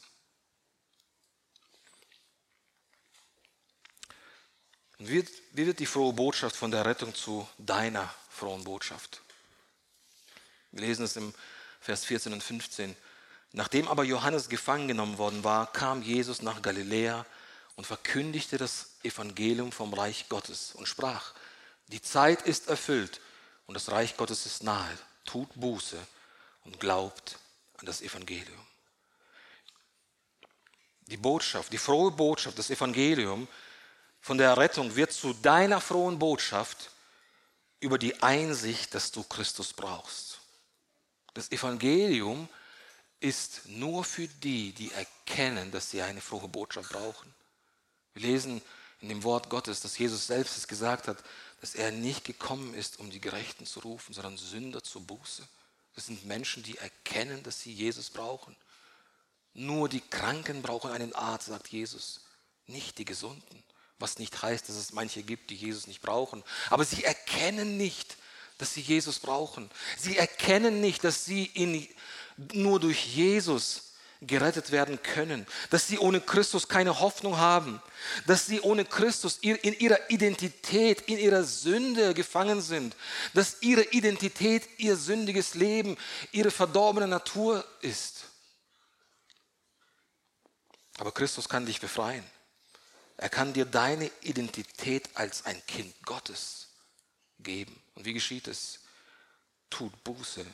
Und 4.98 5.09
wie 5.09 5.24
wird 5.53 5.79
die 5.79 5.87
frohe 5.87 6.12
Botschaft 6.12 6.57
von 6.57 6.72
der 6.72 6.85
Rettung 6.85 7.14
zu 7.14 7.48
deiner 7.59 8.12
frohen 8.29 8.64
Botschaft? 8.64 9.22
Wir 10.72 10.81
lesen 10.81 11.05
es 11.05 11.14
im 11.14 11.33
Vers 11.81 12.05
14 12.05 12.33
und 12.33 12.42
15. 12.42 12.96
Nachdem 13.53 13.89
aber 13.89 14.05
Johannes 14.05 14.49
gefangen 14.49 14.89
genommen 14.89 15.19
worden 15.19 15.43
war, 15.43 15.73
kam 15.73 16.03
Jesus 16.03 16.43
nach 16.43 16.63
Galiläa 16.63 17.27
und 17.77 17.87
verkündigte 17.87 18.59
das 18.59 18.91
Evangelium 19.03 19.73
vom 19.73 19.93
Reich 19.93 20.29
Gottes 20.29 20.73
und 20.75 20.87
sprach, 20.87 21.33
die 21.89 22.01
Zeit 22.01 22.43
ist 22.43 22.69
erfüllt 22.69 23.21
und 23.67 23.75
das 23.75 23.91
Reich 23.91 24.17
Gottes 24.17 24.47
ist 24.47 24.63
nahe. 24.63 24.99
Tut 25.25 25.49
Buße 25.55 25.99
und 26.65 26.79
glaubt 26.79 27.39
an 27.79 27.87
das 27.87 28.03
Evangelium. 28.03 28.59
Die 31.07 31.17
Botschaft, 31.17 31.73
die 31.73 31.79
frohe 31.79 32.13
Botschaft, 32.13 32.57
das 32.59 32.71
Evangelium 32.71 33.49
von 34.21 34.39
der 34.39 34.57
Rettung 34.57 34.95
wird 34.95 35.13
zu 35.13 35.33
deiner 35.33 35.81
frohen 35.81 36.19
Botschaft 36.19 36.91
über 37.81 37.99
die 37.99 38.23
Einsicht, 38.23 38.95
dass 38.95 39.11
du 39.11 39.25
Christus 39.25 39.73
brauchst. 39.73 40.39
Das 41.35 41.51
Evangelium 41.51 42.49
ist 43.20 43.68
nur 43.68 44.04
für 44.04 44.26
die, 44.26 44.72
die 44.72 44.90
erkennen, 44.92 45.70
dass 45.70 45.90
sie 45.90 46.02
eine 46.02 46.20
frohe 46.20 46.48
Botschaft 46.48 46.90
brauchen. 46.90 47.33
Wir 48.14 48.22
lesen 48.22 48.62
in 49.00 49.09
dem 49.09 49.22
Wort 49.22 49.50
Gottes, 49.50 49.80
dass 49.80 49.98
Jesus 49.98 50.26
selbst 50.26 50.56
es 50.56 50.68
gesagt 50.68 51.06
hat, 51.06 51.22
dass 51.61 51.74
er 51.74 51.90
nicht 51.92 52.24
gekommen 52.24 52.74
ist, 52.74 52.98
um 52.98 53.11
die 53.11 53.20
Gerechten 53.20 53.66
zu 53.66 53.80
rufen, 53.80 54.14
sondern 54.14 54.37
Sünder 54.37 54.83
zur 54.83 55.02
Buße. 55.02 55.46
Das 55.94 56.06
sind 56.06 56.24
Menschen, 56.24 56.62
die 56.62 56.78
erkennen, 56.78 57.42
dass 57.42 57.61
sie 57.61 57.72
Jesus 57.72 58.11
brauchen. 58.11 58.56
Nur 59.52 59.88
die 59.88 60.00
Kranken 60.00 60.62
brauchen 60.62 60.90
einen 60.90 61.14
Arzt, 61.14 61.48
sagt 61.48 61.68
Jesus, 61.68 62.20
nicht 62.66 62.98
die 62.98 63.04
Gesunden. 63.04 63.62
Was 63.98 64.18
nicht 64.18 64.40
heißt, 64.40 64.68
dass 64.68 64.76
es 64.76 64.92
manche 64.92 65.22
gibt, 65.22 65.50
die 65.50 65.56
Jesus 65.56 65.87
nicht 65.87 66.00
brauchen. 66.00 66.42
Aber 66.70 66.85
sie 66.85 67.04
erkennen 67.04 67.76
nicht, 67.76 68.16
dass 68.56 68.72
sie 68.74 68.80
Jesus 68.80 69.18
brauchen. 69.18 69.70
Sie 69.98 70.16
erkennen 70.16 70.80
nicht, 70.80 71.04
dass 71.04 71.24
sie 71.24 71.44
in 71.44 71.87
nur 72.53 72.81
durch 72.81 73.07
Jesus 73.14 73.90
gerettet 74.22 74.70
werden 74.70 75.03
können, 75.03 75.46
dass 75.70 75.88
sie 75.88 75.98
ohne 75.98 76.20
Christus 76.20 76.68
keine 76.68 77.00
Hoffnung 77.00 77.38
haben, 77.38 77.81
dass 78.26 78.46
sie 78.46 78.61
ohne 78.61 78.85
Christus 78.85 79.38
in 79.38 79.57
ihrer 79.57 80.11
Identität, 80.11 81.03
in 81.03 81.18
ihrer 81.18 81.42
Sünde 81.42 82.12
gefangen 82.12 82.61
sind, 82.61 82.96
dass 83.33 83.62
ihre 83.62 83.83
Identität 83.83 84.68
ihr 84.79 84.96
sündiges 84.96 85.55
Leben, 85.55 85.96
ihre 86.33 86.50
verdorbene 86.50 87.09
Natur 87.09 87.64
ist. 87.81 88.24
Aber 90.98 91.12
Christus 91.12 91.48
kann 91.48 91.64
dich 91.64 91.81
befreien. 91.81 92.24
Er 93.16 93.31
kann 93.31 93.55
dir 93.55 93.64
deine 93.64 94.11
Identität 94.20 95.09
als 95.14 95.46
ein 95.46 95.64
Kind 95.66 95.94
Gottes 96.05 96.68
geben. 97.38 97.74
Und 97.94 98.05
wie 98.05 98.12
geschieht 98.12 98.48
es? 98.48 98.81
Tut 99.70 100.05
Buße 100.05 100.44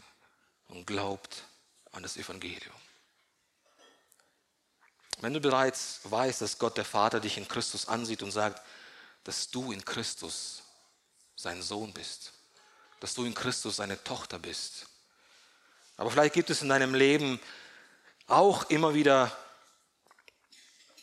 und 0.68 0.86
glaubt 0.86 1.42
an 1.96 2.02
das 2.02 2.16
Evangelium. 2.16 2.74
Wenn 5.20 5.32
du 5.32 5.40
bereits 5.40 6.00
weißt, 6.04 6.42
dass 6.42 6.58
Gott 6.58 6.76
der 6.76 6.84
Vater 6.84 7.20
dich 7.20 7.38
in 7.38 7.48
Christus 7.48 7.88
ansieht 7.88 8.22
und 8.22 8.30
sagt, 8.30 8.62
dass 9.24 9.50
du 9.50 9.72
in 9.72 9.84
Christus 9.84 10.62
sein 11.34 11.62
Sohn 11.62 11.92
bist, 11.92 12.32
dass 13.00 13.14
du 13.14 13.24
in 13.24 13.34
Christus 13.34 13.76
seine 13.76 14.02
Tochter 14.04 14.38
bist. 14.38 14.86
Aber 15.96 16.10
vielleicht 16.10 16.34
gibt 16.34 16.50
es 16.50 16.62
in 16.62 16.68
deinem 16.68 16.94
Leben 16.94 17.40
auch 18.26 18.68
immer 18.70 18.94
wieder 18.94 19.36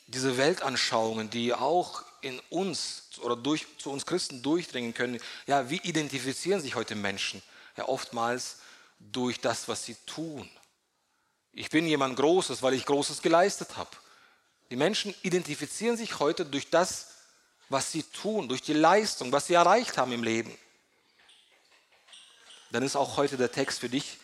diese 0.08 0.38
Weltanschauungen, 0.38 1.30
die 1.30 1.54
auch 1.54 2.04
in 2.22 2.40
uns 2.50 3.04
oder 3.20 3.36
durch, 3.36 3.66
zu 3.80 3.92
uns 3.92 4.06
Christen 4.06 4.44
durchdringen 4.44 4.94
können. 4.94 5.20
Ja, 5.48 5.70
wie 5.70 5.82
identifizieren 5.82 6.62
sich 6.62 6.76
heute 6.76 6.96
Menschen? 6.96 7.42
Ja, 7.78 7.88
oftmals 7.88 8.58
durch 9.00 9.40
das, 9.40 9.68
was 9.68 9.84
sie 9.84 9.96
tun. 10.06 10.50
Ich 11.54 11.70
bin 11.70 11.88
jemand 11.88 12.18
Großes, 12.18 12.64
weil 12.64 12.74
ich 12.74 12.86
Großes 12.86 13.22
geleistet 13.22 13.78
habe. 13.78 13.92
Die 14.72 14.76
Menschen 14.76 15.14
identifizieren 15.22 15.96
sich 15.96 16.20
heute 16.20 16.46
durch 16.46 16.72
das, 16.72 17.10
was 17.70 17.92
sie 17.92 18.02
tun, 18.02 18.50
durch 18.50 18.64
die 18.64 18.74
Leistung, 18.74 19.32
was 19.32 19.48
sie 19.48 19.54
erreicht 19.54 19.98
haben 19.98 20.12
im 20.12 20.24
Leben. 20.24 20.58
Dann 22.72 22.82
ist 22.82 22.96
auch 22.96 23.18
heute 23.18 23.38
der 23.38 23.52
Text 23.52 23.80
für 23.80 23.90
dich 23.90 24.18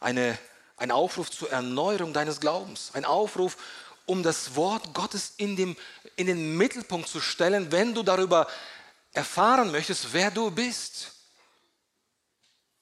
eine, 0.00 0.38
ein 0.76 0.90
Aufruf 0.90 1.30
zur 1.30 1.50
Erneuerung 1.50 2.12
deines 2.12 2.40
Glaubens, 2.40 2.90
ein 2.92 3.06
Aufruf, 3.06 3.56
um 4.04 4.22
das 4.22 4.54
Wort 4.54 4.92
Gottes 4.92 5.32
in, 5.38 5.56
dem, 5.56 5.76
in 6.16 6.26
den 6.26 6.58
Mittelpunkt 6.58 7.08
zu 7.08 7.22
stellen, 7.22 7.72
wenn 7.72 7.94
du 7.94 8.02
darüber 8.02 8.46
erfahren 9.14 9.70
möchtest, 9.70 10.12
wer 10.12 10.30
du 10.30 10.50
bist. 10.50 11.12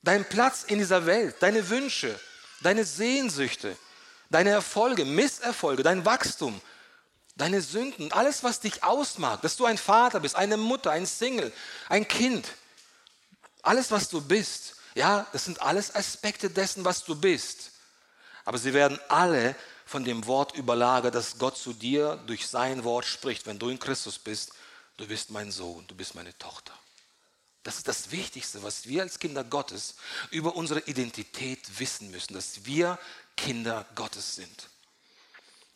Dein 0.02 0.28
Platz 0.28 0.64
in 0.64 0.78
dieser 0.78 1.06
Welt, 1.06 1.36
deine 1.38 1.68
Wünsche, 1.68 2.18
deine 2.64 2.84
Sehnsüchte, 2.84 3.76
deine 4.30 4.50
Erfolge, 4.50 5.04
Misserfolge, 5.04 5.82
dein 5.82 6.04
Wachstum, 6.04 6.60
deine 7.36 7.60
Sünden, 7.60 8.12
alles, 8.12 8.42
was 8.42 8.60
dich 8.60 8.82
ausmacht, 8.82 9.44
dass 9.44 9.56
du 9.56 9.64
ein 9.64 9.78
Vater 9.78 10.20
bist, 10.20 10.36
eine 10.36 10.56
Mutter, 10.56 10.90
ein 10.90 11.06
Single, 11.06 11.52
ein 11.88 12.08
Kind, 12.08 12.48
alles, 13.62 13.90
was 13.90 14.08
du 14.08 14.20
bist, 14.20 14.76
ja, 14.94 15.26
das 15.32 15.44
sind 15.44 15.60
alles 15.60 15.94
Aspekte 15.94 16.50
dessen, 16.50 16.84
was 16.84 17.04
du 17.04 17.16
bist. 17.16 17.70
Aber 18.44 18.58
sie 18.58 18.74
werden 18.74 18.98
alle 19.08 19.56
von 19.86 20.04
dem 20.04 20.26
Wort 20.26 20.54
überlagert, 20.54 21.14
dass 21.14 21.38
Gott 21.38 21.56
zu 21.56 21.72
dir 21.72 22.16
durch 22.26 22.46
sein 22.46 22.84
Wort 22.84 23.04
spricht. 23.04 23.46
Wenn 23.46 23.58
du 23.58 23.70
in 23.70 23.78
Christus 23.78 24.18
bist, 24.18 24.52
du 24.96 25.06
bist 25.06 25.30
mein 25.30 25.50
Sohn, 25.50 25.84
du 25.88 25.94
bist 25.94 26.14
meine 26.14 26.36
Tochter. 26.38 26.72
Das 27.64 27.78
ist 27.78 27.88
das 27.88 28.10
Wichtigste, 28.10 28.62
was 28.62 28.86
wir 28.86 29.02
als 29.02 29.18
Kinder 29.18 29.42
Gottes 29.42 29.96
über 30.30 30.54
unsere 30.54 30.80
Identität 30.80 31.78
wissen 31.78 32.10
müssen, 32.10 32.34
dass 32.34 32.64
wir 32.66 32.98
Kinder 33.36 33.86
Gottes 33.94 34.36
sind. 34.36 34.68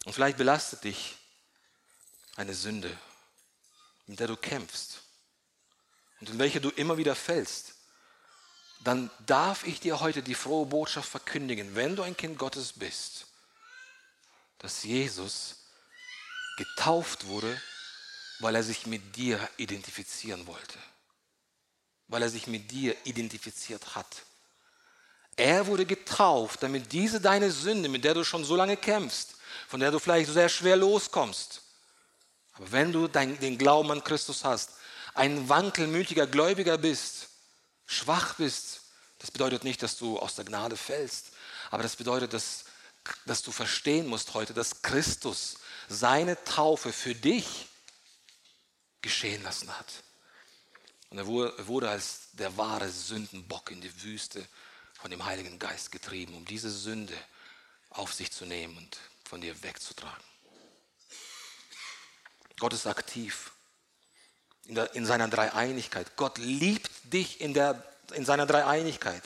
Und 0.04 0.12
vielleicht 0.12 0.38
belastet 0.38 0.84
dich 0.84 1.16
eine 2.36 2.54
Sünde, 2.54 2.96
mit 4.06 4.20
der 4.20 4.28
du 4.28 4.36
kämpfst 4.36 5.00
und 6.20 6.30
in 6.30 6.38
welche 6.38 6.60
du 6.60 6.70
immer 6.70 6.96
wieder 6.98 7.14
fällst, 7.14 7.74
dann 8.80 9.10
darf 9.26 9.66
ich 9.66 9.80
dir 9.80 10.00
heute 10.00 10.22
die 10.22 10.34
frohe 10.34 10.66
Botschaft 10.66 11.08
verkündigen, 11.08 11.74
wenn 11.74 11.96
du 11.96 12.02
ein 12.02 12.16
Kind 12.16 12.38
Gottes 12.38 12.72
bist, 12.72 13.26
dass 14.58 14.84
Jesus 14.84 15.56
getauft 16.56 17.26
wurde, 17.26 17.60
weil 18.40 18.54
er 18.54 18.62
sich 18.62 18.86
mit 18.86 19.16
dir 19.16 19.48
identifizieren 19.56 20.46
wollte, 20.46 20.78
weil 22.08 22.22
er 22.22 22.30
sich 22.30 22.46
mit 22.46 22.70
dir 22.70 22.96
identifiziert 23.04 23.94
hat. 23.94 24.22
Er 25.36 25.66
wurde 25.66 25.86
getauft, 25.86 26.62
damit 26.62 26.92
diese 26.92 27.20
deine 27.20 27.50
Sünde, 27.50 27.88
mit 27.88 28.04
der 28.04 28.14
du 28.14 28.24
schon 28.24 28.44
so 28.44 28.56
lange 28.56 28.76
kämpfst, 28.76 29.36
von 29.68 29.78
der 29.78 29.90
du 29.90 29.98
vielleicht 29.98 30.30
sehr 30.30 30.48
schwer 30.48 30.76
loskommst, 30.76 31.62
aber 32.54 32.72
wenn 32.72 32.92
du 32.92 33.06
dein, 33.06 33.38
den 33.38 33.56
Glauben 33.56 33.90
an 33.92 34.02
Christus 34.02 34.44
hast, 34.44 34.70
ein 35.14 35.48
wankelmütiger 35.48 36.26
Gläubiger 36.26 36.76
bist, 36.76 37.28
schwach 37.86 38.34
bist, 38.34 38.80
das 39.20 39.30
bedeutet 39.30 39.64
nicht, 39.64 39.82
dass 39.82 39.96
du 39.96 40.18
aus 40.18 40.34
der 40.34 40.44
Gnade 40.44 40.76
fällst, 40.76 41.32
aber 41.70 41.82
das 41.82 41.96
bedeutet, 41.96 42.32
dass, 42.32 42.64
dass 43.26 43.42
du 43.42 43.52
verstehen 43.52 44.06
musst 44.06 44.34
heute, 44.34 44.54
dass 44.54 44.82
Christus 44.82 45.58
seine 45.88 46.42
Taufe 46.44 46.92
für 46.92 47.14
dich 47.14 47.68
geschehen 49.02 49.42
lassen 49.42 49.76
hat. 49.76 49.86
Und 51.10 51.18
er 51.18 51.26
wurde 51.26 51.88
als 51.88 52.28
der 52.32 52.56
wahre 52.56 52.88
Sündenbock 52.88 53.70
in 53.70 53.80
die 53.80 54.02
Wüste 54.02 54.46
von 55.00 55.10
dem 55.10 55.24
Heiligen 55.24 55.58
Geist 55.58 55.90
getrieben, 55.90 56.34
um 56.34 56.44
diese 56.44 56.70
Sünde 56.70 57.14
auf 57.90 58.12
sich 58.12 58.30
zu 58.30 58.44
nehmen 58.44 58.76
und 58.76 58.98
von 59.24 59.40
dir 59.40 59.62
wegzutragen. 59.62 60.24
Gott 62.58 62.72
ist 62.72 62.86
aktiv 62.86 63.52
in, 64.66 64.74
der, 64.74 64.94
in 64.94 65.06
seiner 65.06 65.28
Dreieinigkeit. 65.28 66.16
Gott 66.16 66.38
liebt 66.38 66.90
dich 67.04 67.40
in, 67.40 67.54
der, 67.54 67.82
in 68.12 68.24
seiner 68.24 68.46
Dreieinigkeit. 68.46 69.22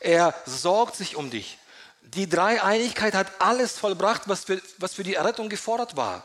Er 0.00 0.34
sorgt 0.46 0.96
sich 0.96 1.16
um 1.16 1.30
dich. 1.30 1.58
Die 2.02 2.28
Dreieinigkeit 2.28 3.14
hat 3.14 3.40
alles 3.40 3.78
vollbracht, 3.78 4.22
was 4.26 4.44
für, 4.44 4.60
was 4.78 4.94
für 4.94 5.04
die 5.04 5.14
Errettung 5.14 5.48
gefordert 5.48 5.96
war. 5.96 6.24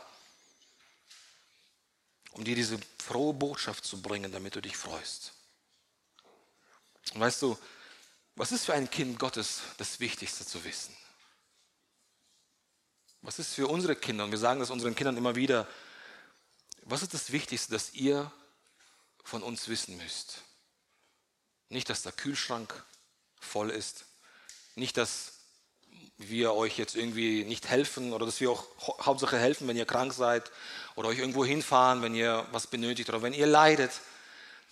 Um 2.32 2.44
dir 2.44 2.54
diese 2.54 2.78
frohe 2.98 3.34
Botschaft 3.34 3.84
zu 3.84 4.00
bringen, 4.00 4.32
damit 4.32 4.54
du 4.54 4.60
dich 4.60 4.76
freust. 4.76 5.32
Und 7.14 7.20
weißt 7.20 7.42
du, 7.42 7.58
was 8.36 8.52
ist 8.52 8.64
für 8.64 8.74
ein 8.74 8.88
Kind 8.88 9.18
Gottes 9.18 9.60
das 9.78 10.00
Wichtigste 10.00 10.46
zu 10.46 10.62
wissen? 10.64 10.96
Was 13.22 13.38
ist 13.38 13.54
für 13.54 13.66
unsere 13.66 13.96
Kinder, 13.96 14.24
und 14.24 14.30
wir 14.30 14.38
sagen 14.38 14.60
das 14.60 14.70
unseren 14.70 14.94
Kindern 14.94 15.16
immer 15.16 15.34
wieder, 15.36 15.68
was 16.82 17.02
ist 17.02 17.12
das 17.12 17.32
Wichtigste, 17.32 17.72
das 17.72 17.92
ihr 17.92 18.32
von 19.24 19.42
uns 19.42 19.68
wissen 19.68 19.96
müsst? 19.96 20.42
Nicht, 21.68 21.90
dass 21.90 22.02
der 22.02 22.12
Kühlschrank 22.12 22.82
voll 23.38 23.70
ist, 23.70 24.06
nicht, 24.74 24.96
dass 24.96 25.39
wir 26.28 26.54
euch 26.54 26.76
jetzt 26.76 26.96
irgendwie 26.96 27.44
nicht 27.44 27.68
helfen 27.68 28.12
oder 28.12 28.26
dass 28.26 28.40
wir 28.40 28.50
auch 28.50 28.66
Hauptsache 29.00 29.38
helfen, 29.38 29.66
wenn 29.68 29.76
ihr 29.76 29.86
krank 29.86 30.12
seid 30.12 30.50
oder 30.94 31.08
euch 31.08 31.18
irgendwo 31.18 31.44
hinfahren, 31.44 32.02
wenn 32.02 32.14
ihr 32.14 32.46
was 32.52 32.66
benötigt 32.66 33.08
oder 33.08 33.22
wenn 33.22 33.32
ihr 33.32 33.46
leidet. 33.46 33.92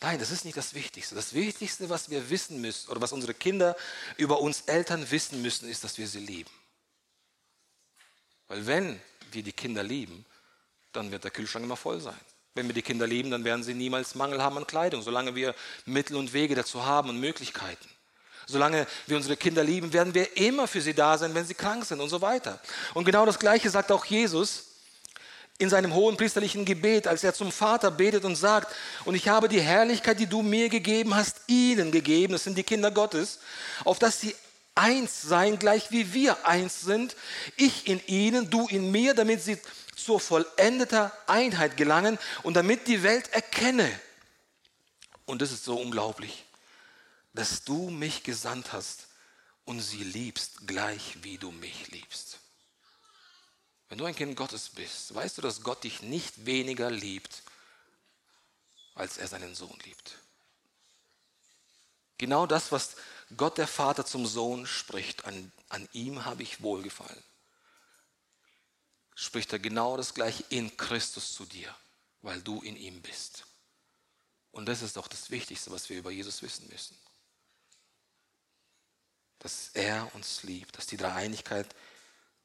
Nein, 0.01 0.19
das 0.19 0.31
ist 0.31 0.45
nicht 0.45 0.57
das 0.57 0.75
Wichtigste. 0.75 1.15
Das 1.15 1.33
Wichtigste, 1.33 1.89
was 1.89 2.11
wir 2.11 2.29
wissen 2.31 2.61
müssen 2.61 2.91
oder 2.91 3.01
was 3.01 3.13
unsere 3.13 3.35
Kinder 3.35 3.77
über 4.17 4.41
uns 4.41 4.63
Eltern 4.63 5.11
wissen 5.11 5.41
müssen, 5.41 5.69
ist, 5.69 5.83
dass 5.85 5.97
wir 5.97 6.07
sie 6.07 6.21
lieben. 6.21 6.51
Weil 8.47 8.67
wenn 8.67 9.01
wir 9.33 9.43
die 9.43 9.53
Kinder 9.53 9.83
lieben, 9.83 10.25
dann 10.93 11.11
wird 11.11 11.25
der 11.25 11.31
Kühlschrank 11.31 11.65
immer 11.65 11.77
voll 11.77 12.01
sein. 12.01 12.21
Wenn 12.55 12.67
wir 12.67 12.75
die 12.75 12.83
Kinder 12.83 13.07
lieben, 13.07 13.31
dann 13.31 13.45
werden 13.45 13.63
sie 13.63 13.75
niemals 13.75 14.15
Mangel 14.15 14.43
haben 14.43 14.57
an 14.59 14.67
Kleidung, 14.67 15.03
solange 15.03 15.35
wir 15.35 15.55
Mittel 15.87 16.17
und 16.17 16.33
Wege 16.33 16.55
dazu 16.55 16.85
haben 16.85 17.09
und 17.09 17.21
Möglichkeiten. 17.21 17.89
Solange 18.51 18.87
wir 19.07 19.17
unsere 19.19 19.37
Kinder 19.37 19.63
lieben, 19.63 19.93
werden 19.93 20.15
wir 20.15 20.37
immer 20.39 20.67
für 20.67 20.81
sie 20.81 20.95
da 20.95 21.19
sein, 21.19 21.35
wenn 21.35 21.47
sie 21.47 21.55
krank 21.55 21.85
sind 21.85 22.01
und 22.01 22.09
so 22.09 22.23
weiter. 22.23 22.59
Und 22.95 23.05
genau 23.05 23.27
das 23.27 23.39
Gleiche 23.39 23.69
sagt 23.69 23.93
auch 23.93 24.07
Jesus 24.07 24.65
in 25.59 25.69
seinem 25.69 25.93
hohen 25.93 26.17
priesterlichen 26.17 26.65
Gebet, 26.65 27.07
als 27.07 27.25
er 27.25 27.35
zum 27.35 27.53
Vater 27.53 27.91
betet 27.91 28.25
und 28.25 28.37
sagt, 28.37 28.75
und 29.05 29.15
ich 29.15 29.29
habe 29.29 29.49
die 29.49 29.61
Herrlichkeit, 29.61 30.19
die 30.19 30.27
du 30.27 30.41
mir 30.43 30.69
gegeben 30.69 31.15
hast, 31.15 31.37
ihnen 31.47 31.91
gegeben, 31.91 32.33
das 32.33 32.45
sind 32.45 32.57
die 32.57 32.63
Kinder 32.63 32.91
Gottes, 32.91 33.41
auf 33.85 33.99
dass 33.99 34.21
sie 34.21 34.35
eins 34.75 35.21
seien, 35.23 35.59
gleich 35.59 35.91
wie 35.91 36.15
wir 36.15 36.47
eins 36.47 36.81
sind, 36.81 37.17
ich 37.57 37.87
in 37.87 38.01
ihnen, 38.07 38.49
du 38.49 38.67
in 38.69 38.91
mir, 38.91 39.13
damit 39.13 39.43
sie 39.43 39.59
zur 39.95 40.21
vollendeten 40.21 41.11
Einheit 41.27 41.77
gelangen 41.77 42.19
und 42.45 42.55
damit 42.55 42.87
die 42.87 43.03
Welt 43.03 43.29
erkenne. 43.33 43.91
Und 45.27 45.43
das 45.43 45.51
ist 45.53 45.65
so 45.65 45.77
unglaublich, 45.77 46.45
dass 47.33 47.65
du 47.65 47.91
mich 47.91 48.23
gesandt 48.23 48.73
hast 48.73 49.07
und 49.65 49.81
sie 49.81 50.03
liebst, 50.03 50.67
gleich 50.67 51.23
wie 51.23 51.39
du 51.39 51.51
mich 51.51 51.89
liebst. 51.89 52.39
Wenn 53.89 53.99
du 53.99 54.05
ein 54.05 54.17
Kind 54.17 54.37
Gottes 54.37 54.71
bist, 54.71 55.15
weißt 55.15 55.39
du, 55.39 55.43
dass 55.43 55.63
Gott 55.63 55.85
dich 55.85 56.03
nicht 56.03 56.47
weniger 56.47 56.91
liebt, 56.91 57.43
als 58.95 59.19
er 59.19 59.29
seinen 59.29 59.55
Sohn 59.55 59.79
liebt. 59.85 60.19
Genau 62.19 62.47
das, 62.47 62.73
was 62.73 62.97
Gott 63.37 63.59
der 63.59 63.69
Vater 63.69 64.05
zum 64.05 64.27
Sohn 64.27 64.67
spricht, 64.67 65.25
an, 65.25 65.53
an 65.69 65.89
ihm 65.93 66.25
habe 66.25 66.43
ich 66.43 66.63
wohlgefallen 66.63 67.23
spricht 69.19 69.53
er 69.53 69.59
genau 69.59 69.97
das 69.97 70.15
gleiche 70.15 70.45
in 70.49 70.77
Christus 70.77 71.33
zu 71.33 71.45
dir, 71.45 71.75
weil 72.23 72.41
du 72.41 72.63
in 72.63 72.77
ihm 72.77 73.03
bist. 73.03 73.47
Und 74.53 74.67
das 74.67 74.81
ist 74.81 74.97
doch 74.97 75.09
das 75.09 75.29
Wichtigste, 75.31 75.73
was 75.73 75.89
wir 75.89 75.99
über 75.99 76.13
Jesus 76.13 76.41
wissen 76.41 76.69
müssen. 76.69 76.97
Dass 79.41 79.71
er 79.75 80.11
uns 80.15 80.43
liebt, 80.43 80.77
dass 80.77 80.87
die 80.87 80.97
Dreieinigkeit 80.97 81.67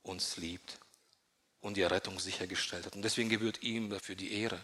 uns 0.04 0.38
liebt 0.38 0.80
und 1.62 1.78
die 1.78 1.82
Errettung 1.82 2.20
sichergestellt 2.20 2.86
hat. 2.86 2.96
Und 2.96 3.02
deswegen 3.02 3.30
gebührt 3.30 3.64
ihm 3.64 3.90
dafür 3.90 4.16
die 4.16 4.34
Ehre. 4.34 4.64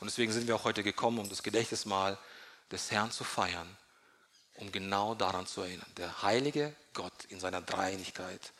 Und 0.00 0.06
deswegen 0.06 0.32
sind 0.32 0.46
wir 0.46 0.56
auch 0.56 0.64
heute 0.64 0.82
gekommen, 0.82 1.18
um 1.18 1.28
das 1.28 1.42
Gedächtnismahl 1.42 2.18
des 2.70 2.90
Herrn 2.90 3.10
zu 3.10 3.24
feiern 3.24 3.76
um 4.56 4.70
genau 4.72 5.14
daran 5.14 5.46
zu 5.46 5.62
erinnern. 5.62 5.90
Der 5.96 6.22
heilige 6.22 6.74
Gott 6.92 7.24
in 7.28 7.40
seiner 7.40 7.60
Dreieinigkeit 7.60 8.52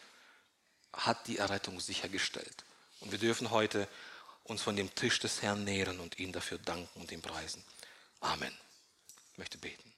hat 0.93 1.27
die 1.27 1.39
Errettung 1.39 1.81
sichergestellt. 1.81 2.65
Und 3.01 3.13
wir 3.13 3.19
dürfen 3.19 3.51
heute 3.51 3.89
uns 4.45 4.63
von 4.63 4.77
dem 4.77 4.95
Tisch 4.95 5.21
des 5.21 5.43
Herrn 5.43 5.65
nähren 5.65 6.01
und 6.01 6.19
ihn 6.19 6.33
dafür 6.33 6.59
danken 6.59 7.01
und 7.01 7.11
ihn 7.13 7.23
preisen. 7.23 7.63
Amen. 8.21 8.53
Ich 9.33 9.39
möchte 9.39 9.59
beten. 9.59 9.94